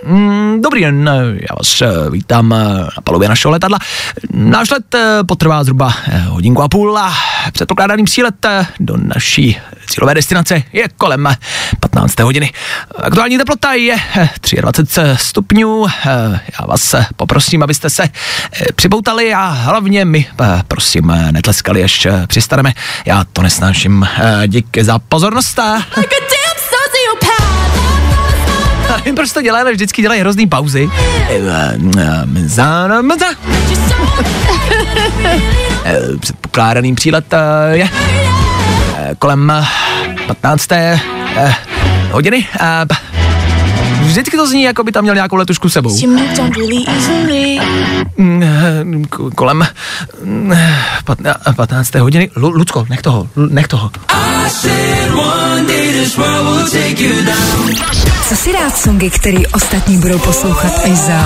[0.07, 3.79] Mm, Dobrý den, já vás eh, vítám eh, na palubě našeho letadla.
[4.33, 7.15] Náš let eh, potrvá zhruba eh, hodinku a půl a
[7.53, 11.37] předpokládaný přílet eh, do naší cílové destinace je kolem eh,
[11.81, 12.21] 15.
[12.21, 12.53] hodiny.
[13.03, 14.29] Aktuální teplota je eh,
[14.61, 15.87] 23 stupňů.
[15.87, 18.09] Eh, Já vás eh, poprosím, abyste se eh,
[18.75, 22.73] připoutali a hlavně mi, eh, prosím, eh, netleskali, až eh, přistaneme.
[23.07, 24.07] Já to nesnáším.
[24.19, 25.59] Eh, Díky za pozornost.
[25.59, 25.83] a-
[28.89, 30.91] já nevím, proč to dělají, ale vždycky dělají hrozný pauzy.
[35.85, 37.39] Eh, Předpokládaný přílet eh,
[37.77, 37.89] je
[38.99, 39.65] eh, kolem eh,
[40.27, 40.73] 15.
[40.73, 41.01] eh,
[42.13, 42.47] hodiny.
[44.17, 45.97] Vždycky to zní, jako by tam měl nějakou letušku sebou.
[48.17, 48.85] Mm, eh,
[49.35, 49.67] Kolem
[50.25, 50.53] mm,
[51.05, 51.95] patna- 15.
[51.95, 52.31] hodiny.
[52.37, 53.91] Lu- Lucko, nech toho, nech toho.
[58.29, 61.19] Co si rád songy, který ostatní budou poslouchat až za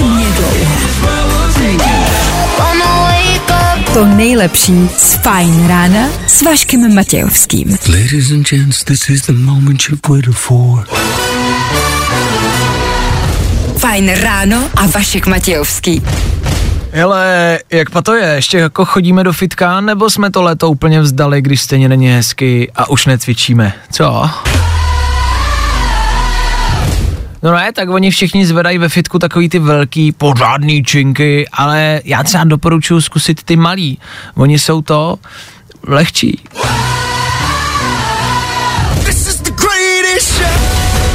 [0.00, 1.99] hodně dlouho.
[3.94, 7.78] To nejlepší z Fajn rána s Vaškem Matějovským.
[7.88, 10.86] Ladies and gents, this is the moment you've waited for.
[13.78, 16.02] Fajn ráno a Vašek Matějovský.
[16.92, 18.26] Hele, jak pa to je?
[18.26, 22.72] Ještě jako chodíme do fitka, nebo jsme to léto úplně vzdali, když stejně není hezky
[22.74, 23.72] a už necvičíme?
[23.92, 24.30] Co?
[27.42, 32.22] No ne, tak oni všichni zvedají ve fitku takový ty velký pořádný činky, ale já
[32.22, 33.98] třeba doporučuji zkusit ty malý.
[34.34, 35.16] Oni jsou to
[35.86, 36.40] lehčí.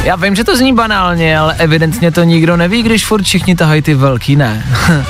[0.03, 3.81] Já vím, že to zní banálně, ale evidentně to nikdo neví, když furt všichni tahají
[3.81, 4.65] ty velký, ne.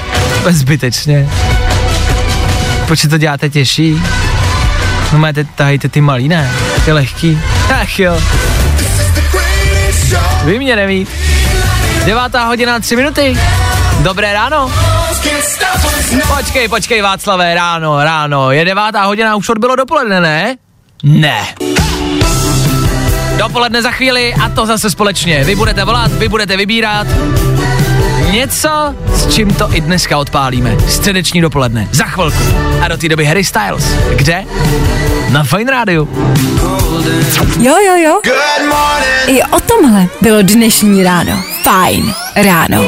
[0.49, 1.29] Zbytečně.
[2.87, 4.01] Proč to děláte těžší?
[5.13, 6.51] No máte, tahajte ty malý, ne?
[6.85, 7.39] Ty lehký.
[7.81, 8.17] Ach jo.
[10.45, 11.07] Vy mě neví.
[12.05, 13.37] Devátá hodina, tři minuty.
[13.99, 14.71] Dobré ráno.
[16.37, 18.51] Počkej, počkej, Václavé, ráno, ráno.
[18.51, 20.55] Je devátá hodina, už odbylo dopoledne, ne?
[21.03, 21.55] Ne.
[23.37, 25.43] Dopoledne za chvíli a to zase společně.
[25.43, 27.07] Vy budete volat, vy budete vybírat.
[28.31, 30.75] Něco, s čím to i dneska odpálíme.
[30.87, 31.87] Středeční dopoledne.
[31.91, 32.43] Za chvilku.
[32.81, 33.83] A do té doby Harry Styles.
[34.15, 34.43] Kde?
[35.29, 36.07] Na Fine Radio.
[37.59, 38.21] Jo, jo, jo.
[39.27, 41.43] I o tomhle bylo dnešní ráno.
[41.63, 42.85] Fajn ráno.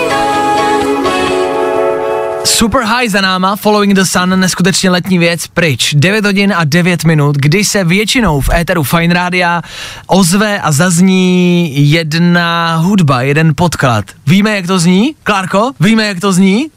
[2.47, 5.93] Super High za náma, Following the Sun, neskutečně letní věc, pryč.
[5.93, 9.61] 9 hodin a 9 minut, kdy se většinou v éteru Fine Rádia
[10.07, 14.05] ozve a zazní jedna hudba, jeden podklad.
[14.27, 15.15] Víme, jak to zní?
[15.23, 16.67] Klárko, víme, jak to zní?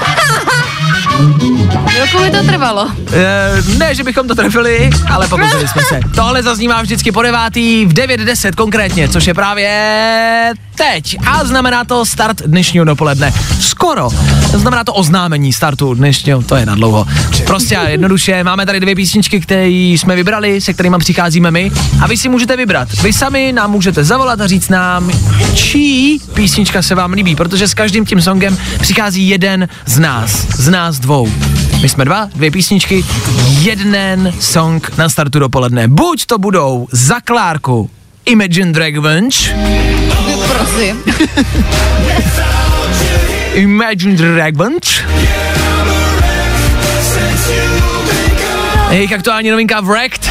[1.96, 2.90] Chvilku mi to trvalo.
[3.12, 6.00] Eh, ne, že bychom to trefili, ale pokusili jsme se.
[6.14, 11.16] Tohle zaznívá vždycky po devátý v 9.10 konkrétně, což je právě teď.
[11.26, 13.32] A znamená to start dnešního dopoledne.
[13.60, 14.10] Skoro.
[14.54, 17.06] Znamená to oznámení startu dnešního, to je na dlouho.
[17.46, 21.70] Prostě a jednoduše, máme tady dvě písničky, které jsme vybrali, se kterými přicházíme my.
[22.00, 22.88] A vy si můžete vybrat.
[23.02, 25.12] Vy sami nám můžete zavolat a říct nám,
[25.54, 30.68] čí písnička se vám líbí, protože s každým tím songem přichází jeden z nás, z
[30.68, 31.28] nás dvou.
[31.82, 33.04] My jsme dva, dvě písničky,
[33.60, 35.88] jeden song na startu dopoledne.
[35.88, 37.90] Buď to budou za Klárku
[38.24, 39.48] Imagine Dragons,
[40.48, 41.02] Prosím.
[43.54, 45.00] Imagine Dragons,
[48.90, 50.30] jejich aktuální novinka Wrecked,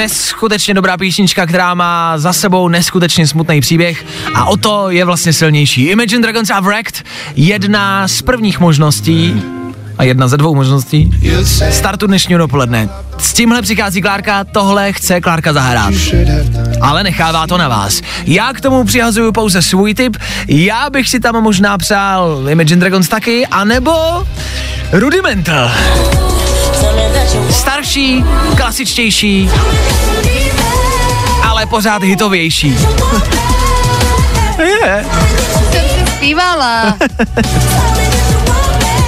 [0.00, 5.32] neskutečně dobrá písnička, která má za sebou neskutečně smutný příběh a o to je vlastně
[5.32, 5.84] silnější.
[5.84, 7.04] Imagine Dragons a Wrecked,
[7.36, 9.42] jedna z prvních možností
[9.98, 11.10] a jedna ze dvou možností
[11.70, 12.88] startu dnešního dopoledne.
[13.18, 15.94] S tímhle přichází Klárka, tohle chce Klárka zahrát.
[16.80, 18.02] Ale nechává to na vás.
[18.26, 20.16] Já k tomu přihazuju pouze svůj tip.
[20.48, 23.92] Já bych si tam možná přál Imagine Dragons taky, anebo
[24.92, 25.70] Rudimental.
[27.50, 28.24] Starší,
[28.56, 29.50] klasičtější,
[31.48, 32.76] ale pořád hitovější.
[34.58, 35.04] Je.
[35.72, 36.96] Jsem si zpívala.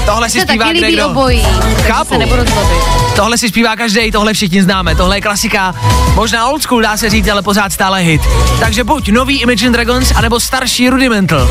[0.06, 1.06] Tohle si Se zpívá taky kde líbí kdo.
[1.08, 1.46] obojí.
[1.82, 2.08] Chápu.
[2.14, 2.78] Se nebudu zlobit.
[3.16, 5.74] Tohle si zpívá každý, tohle všichni známe, tohle je klasika,
[6.14, 8.22] možná old school dá se říct, ale pořád stále hit.
[8.60, 11.48] Takže buď nový Imagine Dragons, anebo starší Rudimental.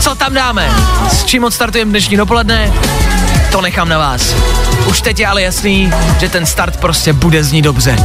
[0.00, 0.70] Co tam dáme?
[1.10, 2.72] S čím odstartujeme dnešní dopoledne?
[3.54, 4.34] To nechám na vás.
[4.88, 7.96] Už teď je ale jasný, že ten start prostě bude znít dobře.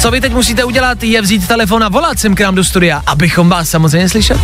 [0.00, 3.02] Co vy teď musíte udělat, je vzít telefon a volat sem k nám do studia,
[3.06, 4.40] abychom vás samozřejmě slyšeli.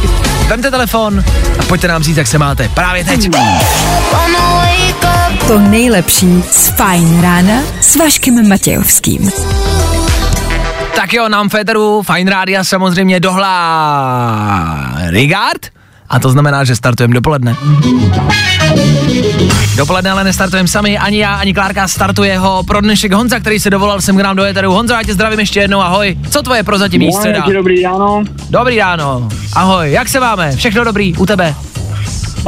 [0.47, 1.25] Vemte telefon
[1.59, 2.69] a pojďte nám říct, jak se máte.
[2.69, 3.31] Právě teď.
[5.49, 9.31] To nejlepší z Fajn rána s Vaškem Matějovským.
[10.97, 15.78] Tak jo, nám Féteru, Fine Rádia samozřejmě dohlá Rigard.
[16.11, 17.57] A to znamená, že startujeme dopoledne.
[19.77, 23.71] Dopoledne ale nestartujeme sami, ani já, ani Klárka, startuje ho pro dnešek Honza, který se
[23.71, 24.73] dovolal sem k nám do Éteru.
[24.73, 26.19] Honzo, já tě zdravím ještě jednou, ahoj.
[26.31, 27.45] Co tvoje prozatímní středa?
[27.53, 28.25] Dobrý ráno.
[28.51, 30.57] Dobrý ráno, ahoj, jak se máme?
[30.57, 31.55] Všechno dobrý u tebe?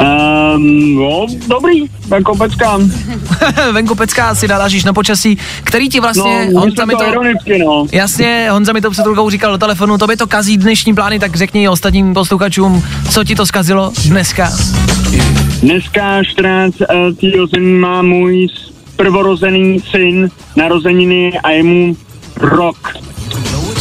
[0.00, 2.90] Um, no, dobrý, jako pečkám.
[3.72, 7.58] Venku pecká si narážíš na počasí, který ti vlastně, No, Honza mi to to, ironicky,
[7.58, 7.86] no.
[7.92, 11.36] jasně, Honza mi to před chvilkou říkal do telefonu, tobě to kazí dnešní plány, tak
[11.36, 14.52] řekni ostatním posluchačům, co ti to zkazilo dneska.
[15.62, 16.76] Dneska 14.
[17.54, 18.46] října má můj
[18.96, 21.96] prvorozený syn narozeniny a je mu
[22.36, 22.94] rok.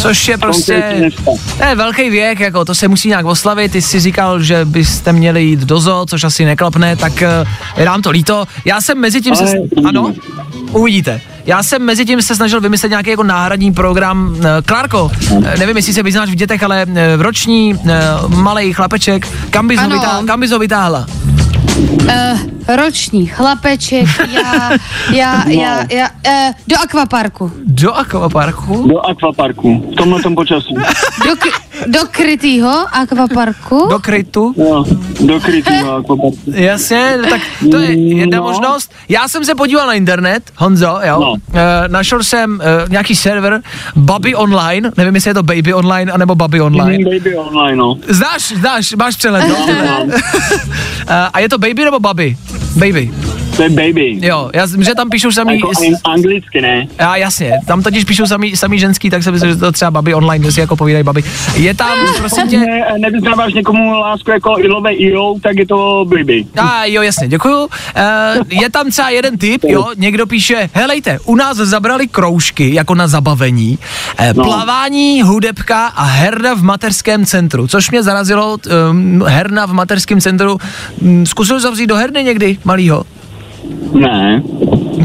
[0.02, 1.10] Což je prostě,
[1.58, 5.14] to je velký věk, jako to se musí nějak oslavit, ty jsi říkal, že byste
[5.14, 7.46] měli jít do zoo, což asi neklapne, tak eh,
[7.78, 8.46] je nám to líto.
[8.66, 9.54] Já jsem mezi tím se,
[9.88, 10.14] ano,
[10.72, 11.22] uvidíte.
[11.46, 14.36] Já jsem mezi tím se snažil vymyslet nějaký jako náhradní program.
[14.40, 15.12] Eh, Klárko,
[15.46, 16.86] eh, nevím, jestli se vyznáš v dětech, ale
[17.18, 17.76] roční
[18.28, 21.06] malý chlapeček, kam bys, ho vytáhla, kam bys ho vytáhla?
[21.80, 22.40] Uh,
[22.76, 24.72] roční chlapeček, já,
[25.14, 25.52] já, No.
[25.52, 27.52] já, já, uh, do akvaparku.
[27.66, 28.88] Do akvaparku?
[28.88, 30.74] Do akvaparku, v tomhle tom počasí.
[31.26, 33.88] Do, k- do krytýho akvaparku.
[33.90, 34.54] Do krytu?
[34.58, 34.86] Jo,
[35.20, 36.38] do krytýho akvaparku.
[36.54, 38.44] Jasně, tak to je jedna No.
[38.44, 38.92] možnost.
[39.10, 41.20] Já jsem se podíval na internet, Honzo, jo.
[41.20, 41.34] No.
[41.60, 43.62] E, našel jsem e, nějaký server
[43.96, 46.98] Baby Online, nevím, jestli je to Baby Online, anebo Baby Online.
[46.98, 47.96] Mm, baby online, no.
[48.08, 49.56] Znáš, znáš, máš přehled, no?
[51.08, 52.38] E, a je to Baby nebo Baby?
[52.76, 53.29] Baby.
[53.60, 54.18] To je baby.
[54.22, 55.54] Jo, já, že tam píšou samý...
[55.56, 56.88] Jako an- anglicky, ne?
[57.00, 60.14] Já, jasně, tam totiž píšou samý, samý ženský, tak se myslím, že to třeba baby
[60.14, 61.24] online, kde si jako povídají baby.
[61.56, 66.46] Je tam, prosím tě, Ne, nevyznáváš někomu lásku jako ilové ilo, tak je to baby.
[66.58, 67.58] A jo, jasně, děkuju.
[67.64, 67.70] Uh,
[68.62, 73.08] je tam třeba jeden typ, jo, někdo píše, helejte, u nás zabrali kroužky jako na
[73.08, 73.80] zabavení,
[74.18, 74.44] eh, No.
[74.44, 78.58] plavání, hudebka a herna v mateřském centru, což mě zarazilo,
[78.92, 80.58] um, herna v mateřském centru,
[81.02, 83.04] um, zkusil zavřít do herny někdy, malýho?
[83.94, 84.44] Ne.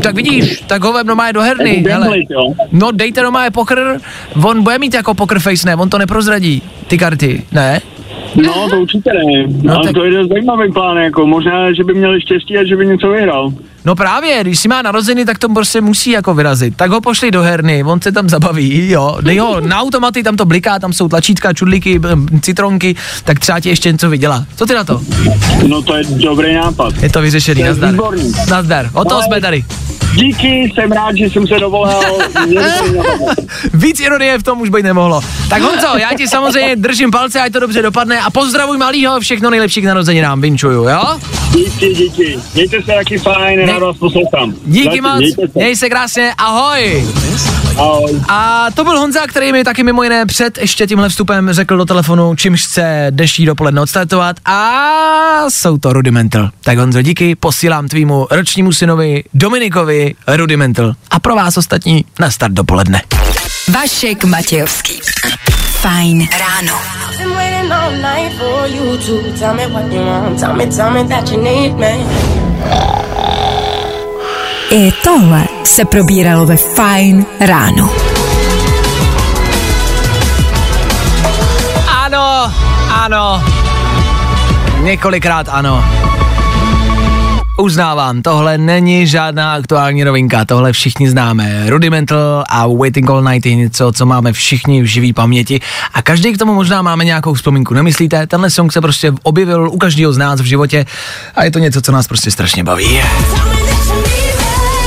[0.03, 2.19] Tak vidíš, tak ho vem normálně do herny, Jako hele.
[2.73, 4.01] No dejte normálně poker,
[4.43, 7.81] on bude mít jako poker face, ne, on to neprozradí, ty karty, ne?
[8.37, 9.45] No, to určitě ne.
[9.63, 12.77] No, Ale tak- to je zajímavý plán, jako možná, že by měl štěstí a že
[12.77, 13.53] by něco vyhrál.
[13.85, 16.77] No právě, když si má narozeny, tak to prostě musí jako vyrazit.
[16.77, 19.19] Tak ho pošli do herny, on se tam zabaví, jo.
[19.21, 22.01] Dej ho na automaty, tam to bliká, tam jsou tlačítka, čudlíky,
[22.41, 24.45] citronky, tak třeba ti ještě něco vydělá.
[24.57, 25.01] Co ty na to?
[25.69, 26.95] No to je dobrý nápad.
[27.03, 27.91] Je to vyřešený, To je nazdar.
[27.93, 28.33] výborný.
[28.51, 29.65] Nazdar, o toho Ale- jsme tady.
[30.15, 32.03] Díky, jsem rád, že jsem se dovolal.
[32.03, 32.43] To.
[33.75, 35.21] Víc ironie v tom už být nemohlo.
[35.51, 39.51] Tak Honzo, já ti samozřejmě držím palce, ať to dobře dopadne a pozdravuj malýho, všechno
[39.51, 41.21] nejlepší k narozeninám, vinčuju, jo?
[41.55, 42.39] díky, díky.
[42.55, 44.55] Mějte se taky fajn, rád vás poslouchám.
[44.67, 45.53] Díky Zatím, moc, Mějte se.
[45.55, 47.07] měj se krásně, ahoj.
[47.79, 48.21] Ahoj.
[48.29, 51.85] A to byl Honza, který mi taky mimo jiné před ještě tímhle vstupem řekl do
[51.85, 56.51] telefonu, čím chce dnešní dopoledne odstartovat a jsou to Rudimental.
[56.65, 60.93] Tak Honzo, díky, posílám tvýmu ročnímu synovi Dominikovi Rudimental.
[61.11, 63.03] A pro vás ostatní na start dopoledne.
[63.69, 65.01] Vašek Matějovský.
[65.85, 66.79] Fajn ráno.
[74.71, 77.91] I tohle se probíralo ve Fajn ráno.
[82.05, 82.53] Ano,
[83.05, 83.45] ano.
[84.83, 85.85] Několikrát ano.
[87.57, 91.71] Uznávám, tohle není žádná aktuální novinka, tohle všichni známe.
[91.71, 95.61] Rudimental a Waiting All Night je něco, co máme všichni v živý paměti
[95.93, 98.27] a každý k tomu možná máme nějakou vzpomínku, nemyslíte?
[98.27, 100.87] Tenhle song se prostě objevil u každého z nás v životě
[101.35, 103.01] a je to něco, co nás prostě strašně baví.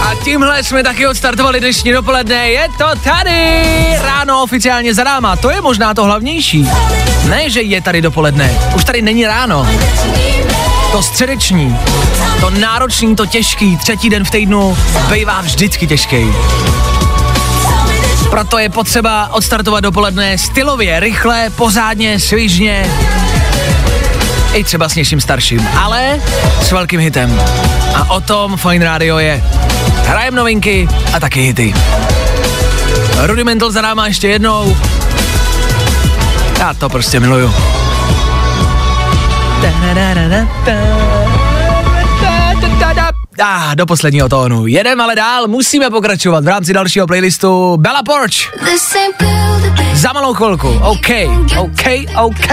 [0.01, 2.49] A tímhle jsme taky odstartovali dnešní dopoledne.
[2.49, 3.63] Je to tady!
[4.01, 5.35] Ráno oficiálně za náma.
[5.35, 6.67] To je možná to hlavnější.
[7.29, 8.51] Ne, že je tady dopoledne.
[8.75, 9.67] Už tady není ráno.
[10.91, 11.77] To středeční,
[12.39, 14.77] to náročný, to těžký, třetí den v týdnu
[15.11, 16.27] bývá vždycky těžký.
[18.29, 22.85] Proto je potřeba odstartovat dopoledne stylově, rychle, pořádně, svižně,
[24.53, 26.21] i třeba s něčím starším, ale
[26.61, 27.41] s velkým hitem.
[27.95, 29.43] A o tom Fine Radio je.
[30.05, 31.73] Hrajem novinky a taky hity.
[33.17, 34.77] Rudimental za náma ještě jednou.
[36.59, 37.53] Já to prostě miluju.
[43.39, 44.67] Ah, do posledního tónu.
[44.67, 48.33] Jedem ale dál, musíme pokračovat v rámci dalšího playlistu Bella Porch.
[49.93, 50.67] Za malou chvilku.
[50.69, 51.09] OK,
[51.57, 51.83] OK,
[52.23, 52.47] OK.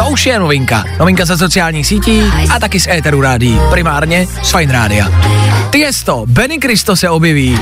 [0.00, 0.84] To už je novinka.
[0.98, 3.60] Novinka ze sociálních sítí a taky z éteru rádí.
[3.70, 5.08] Primárně z Fine Rádia.
[5.70, 7.58] Tiesto, Benny Cristo se objeví.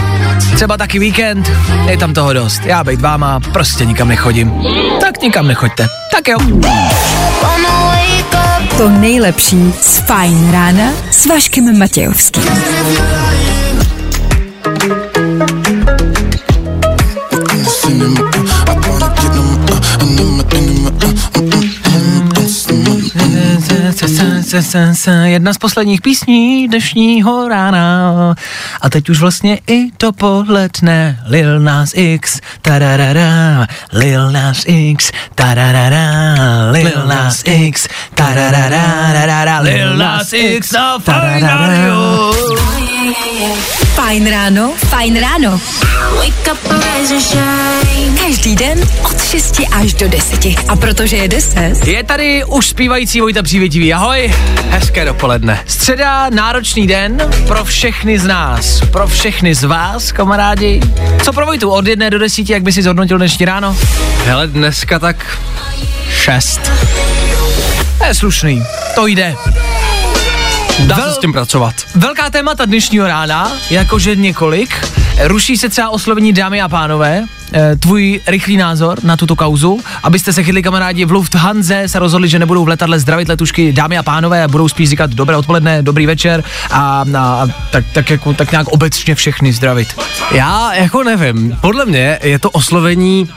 [0.55, 1.51] Třeba taky víkend,
[1.89, 2.61] je tam toho dost.
[2.65, 4.53] Já bejt váma, prostě nikam nechodím.
[5.01, 5.87] Tak nikam nechoďte.
[6.15, 6.39] Tak jo.
[8.77, 12.45] To nejlepší z Fajn rána s Vaškem Matějovským.
[24.19, 24.38] time.
[25.25, 28.15] Jedna z posledních písní dnešního rána.
[28.81, 31.21] A teď už vlastně i dopoledne.
[31.27, 36.35] Lil Nas X, tararara, Lil Nas X, tararara,
[36.71, 40.99] Lil Nas X, tararara, Lil Nas X a.
[43.95, 45.61] Fajn ráno, fajn ráno.
[46.17, 48.19] Wake up, rise and shine.
[48.21, 50.47] Každý den od 6 až do 10.
[50.69, 53.95] A protože je 10, Je tady už zpívající Vojta Přívětivý.
[53.95, 54.35] Ahoj,
[54.71, 55.61] hezké dopoledne.
[55.67, 60.81] Středa, náročný den pro všechny z nás, pro všechny z vás, kamarádi.
[61.23, 63.77] Co pro Vojtu, od jedné do desíti, jak by si zhodnotil dnešní ráno?
[64.25, 65.39] Hele, dneska tak
[66.11, 66.73] šest.
[67.99, 68.65] To je slušný,
[68.95, 69.35] to jde.
[70.87, 71.75] Dá Vel- se s tím pracovat.
[71.95, 74.87] Velká témata dnešního rána, jakože několik.
[75.25, 77.25] Ruší se třeba oslovení dámy a pánové.
[77.53, 82.29] Eh, Tvůj rychlý názor na tuto kauzu, abyste se chytli kamarádi v Lufthansa, se rozhodli,
[82.29, 85.83] že nebudou v letadle zdravit letušky dámy a pánové a budou spíš říkat dobré odpoledne,
[85.83, 89.89] dobrý večer a, a, a tak, tak, jako, tak nějak obecně všechny zdravit.
[90.33, 93.29] Já jako nevím, podle mě je to oslovení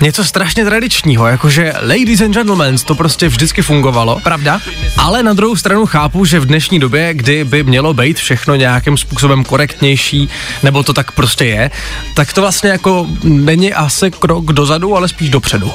[0.00, 4.20] něco strašně tradičního, jakože ladies and gentlemen, to prostě vždycky fungovalo.
[4.22, 4.60] Pravda?
[4.98, 8.96] Ale na druhou stranu chápu, že v dnešní době, kdy by mělo být všechno nějakým
[8.96, 10.28] způsobem korektnější,
[10.62, 11.70] nebo to tak prostě je,
[12.14, 15.72] tak to vlastně jako není asi krok dozadu, ale spíš dopředu.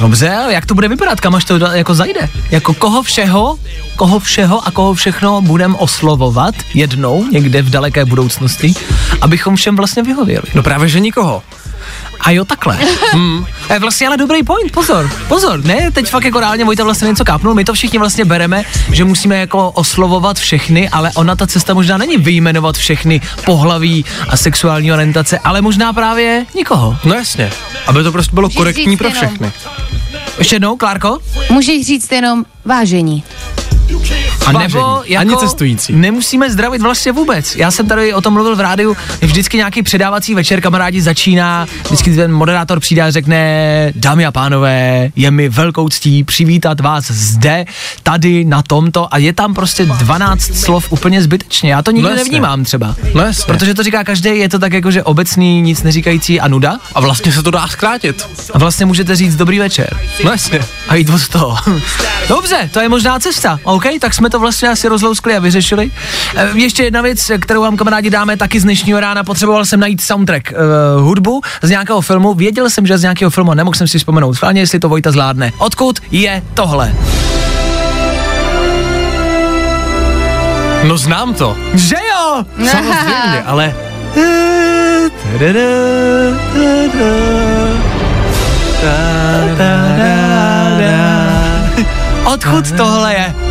[0.00, 2.28] Dobře, ale jak to bude vypadat, kam až to jako zajde?
[2.50, 3.58] Jako koho všeho,
[3.96, 8.74] koho všeho a koho všechno budem oslovovat jednou někde v daleké budoucnosti,
[9.20, 10.44] abychom všem vlastně vyhověli.
[10.54, 11.42] No právě, že nikoho.
[12.20, 12.78] A jo, takhle.
[13.12, 13.46] Hmm.
[13.72, 17.24] Je vlastně ale dobrý point, pozor, pozor, ne, teď fakt jako reálně Vojta vlastně něco
[17.24, 18.62] kápnul, my to všichni vlastně bereme,
[18.92, 24.36] že musíme jako oslovovat všechny, ale ona ta cesta možná není vyjmenovat všechny pohlaví a
[24.36, 26.96] sexuální orientace, ale možná právě nikoho.
[27.04, 27.50] No jasně,
[27.86, 29.52] aby to prostě bylo Můžeš korektní pro jenom- všechny.
[30.38, 31.18] Ještě jednou, Klárko?
[31.50, 33.24] Můžeš říct jenom vážení.
[34.56, 35.92] A nebo jako ani cestující.
[35.92, 37.56] nemusíme zdravit vlastně vůbec.
[37.56, 42.16] Já jsem tady o tom mluvil v rádiu, vždycky nějaký předávací večer, kamarádi začíná, vždycky
[42.16, 47.64] ten moderátor přijde a řekne, dámy a pánové, je mi velkou ctí přivítat vás zde,
[48.02, 51.72] tady, na tomto a je tam prostě 12 slov úplně zbytečně.
[51.72, 52.24] Já to nikdy No jasně.
[52.24, 52.94] nevnímám třeba.
[53.14, 53.44] No jasně.
[53.54, 56.78] Protože to říká každý, je to tak jako, že obecný, nic neříkající a nuda.
[56.94, 58.28] A vlastně se to dá zkrátit.
[58.54, 59.96] A vlastně můžete říct dobrý večer.
[60.24, 60.60] No jasně.
[60.88, 61.56] A jít od toho.
[62.28, 63.60] Dobře, to je možná cesta.
[63.62, 65.90] OK, tak jsme to vlastně asi rozlouskli a vyřešili.
[66.36, 69.24] E, ještě jedna věc, kterou vám kamarádi dáme taky z dnešního rána.
[69.24, 72.34] Potřeboval jsem najít soundtrack, uh, hudbu z nějakého filmu.
[72.34, 74.34] Věděl jsem, že z nějakého filmu, nemohl jsem si vzpomenout.
[74.34, 75.52] Schválně, jestli to Vojta zvládne.
[75.58, 76.94] Odkud je tohle?
[80.84, 81.56] No znám to.
[81.74, 82.44] Že jo?
[82.70, 83.74] Samozřejmě, ale
[92.24, 93.47] Odkud tohle je?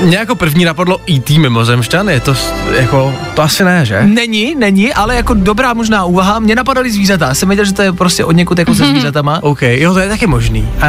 [0.00, 1.38] Mě jako první napadlo E.T.
[1.38, 2.36] mimozemšťan, je to
[2.76, 4.02] jako, to asi ne, že?
[4.02, 6.38] Není, není, ale jako dobrá možná úvaha.
[6.38, 7.34] Mě napadaly zvířata.
[7.34, 9.38] Jsem věděl, že to je prostě od někud jako se zvířatama.
[9.42, 10.68] OK, jo, to je taky možný.
[10.80, 10.88] A,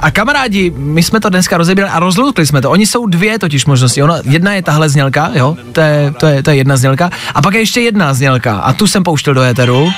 [0.00, 2.70] a kamarádi, my jsme to dneska rozebírali a rozloukli jsme to.
[2.70, 4.02] Oni jsou dvě totiž možnosti.
[4.02, 7.10] Ona, jedna je tahle znělka, jo, to je, to, je, to je jedna znělka.
[7.34, 9.92] A pak je ještě jedna znělka a tu jsem pouštěl do éteru.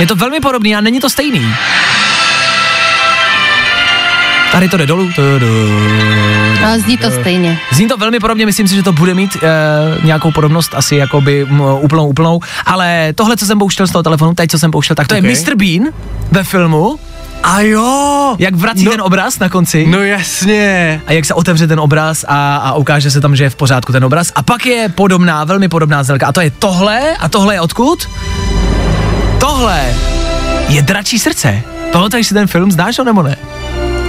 [0.00, 1.54] Je to velmi podobný a není to stejný.
[4.52, 5.08] Tady to jde dolů.
[6.64, 7.58] Ale zní to stejně.
[7.72, 11.46] Zní to velmi podobně, myslím si, že to bude mít e, nějakou podobnost, asi jakoby
[11.50, 14.96] m, úplnou, úplnou, ale tohle, co jsem pouštěl z toho telefonu, teď, co jsem pouštěl,
[14.96, 15.22] tak to Ok.
[15.22, 15.54] je Mr.
[15.56, 15.92] Bean
[16.30, 16.98] ve filmu,
[17.42, 18.36] A jo!
[18.38, 18.90] jak vrací No.
[18.90, 19.86] ten obraz na konci.
[19.90, 21.00] No jasně.
[21.06, 23.92] A jak se otevře ten obraz a, a ukáže se tam, že je v pořádku
[23.92, 24.32] ten obraz.
[24.34, 26.26] A pak je podobná, velmi podobná znělka.
[26.26, 27.00] A to je tohle.
[27.20, 28.08] A tohle je odkud?
[29.40, 29.84] Tohle
[30.68, 31.62] je Dračí srdce.
[31.92, 33.36] Pamatuješ si ten film, znáš ho nebo ne?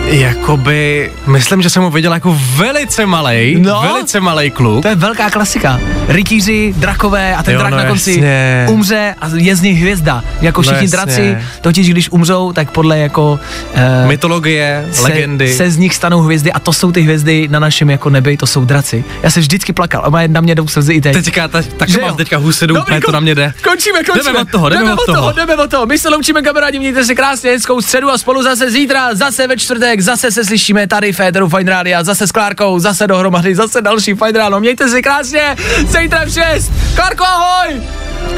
[0.10, 3.82] Jakoby, myslím, že jsem ho viděl jako velice malej, No.
[3.82, 4.82] velice malej kluk.
[4.82, 5.80] To je velká klasika.
[6.08, 8.66] Rytíři, drakové a ten Jo, drak no na konci jasně.
[8.70, 10.24] umře a je z nich hvězda.
[10.42, 10.98] Jako No všichni jasně.
[10.98, 13.40] draci, totiž když umřou, tak podle jako
[13.74, 15.54] uh, Mytologie, se, legendy.
[15.54, 18.48] se z nich stanou hvězdy a to jsou ty hvězdy na našem jako nebi, to
[18.48, 19.04] jsou draci.
[19.24, 21.14] Já jsem vždycky plakal a na mě jdou slzy i teď.
[21.14, 23.54] Teďka, ta, tak mám teďka husedu, úplně to na mě jde.
[23.64, 24.24] Končíme, končíme.
[24.34, 25.32] Jdeme od toho, jdeme od toho.
[25.34, 25.86] jdeme od toho.
[25.86, 29.58] My se loučíme, kamarádi, mějte se krásně, hezkou středu a spolu zase zítra, zase ve
[29.58, 33.82] čtvrtek, zase se slyšíme tady v Féteru Fine Rádia, zase s Klárkou, zase dohromady, zase
[33.82, 34.60] další Fine Ráno.
[34.60, 35.56] Mějte se krásně,
[35.88, 36.72] zítra v 6.
[36.96, 37.82] Klárko, ahoj!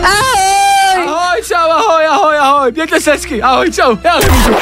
[0.04, 1.08] Ahoj!
[1.08, 2.72] Ahoj, čau, ahoj, ahoj, ahoj.
[2.72, 3.98] Mějte se hezky, ahoj, čau.
[4.04, 4.54] Já nemůžu.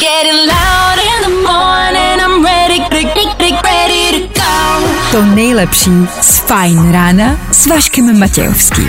[0.00, 4.88] Getting loud in the morning, I'm ready, ready, ready to go.
[5.10, 5.90] To nejlepší
[6.20, 8.88] z Fajn rána s Vaškem Matějovským.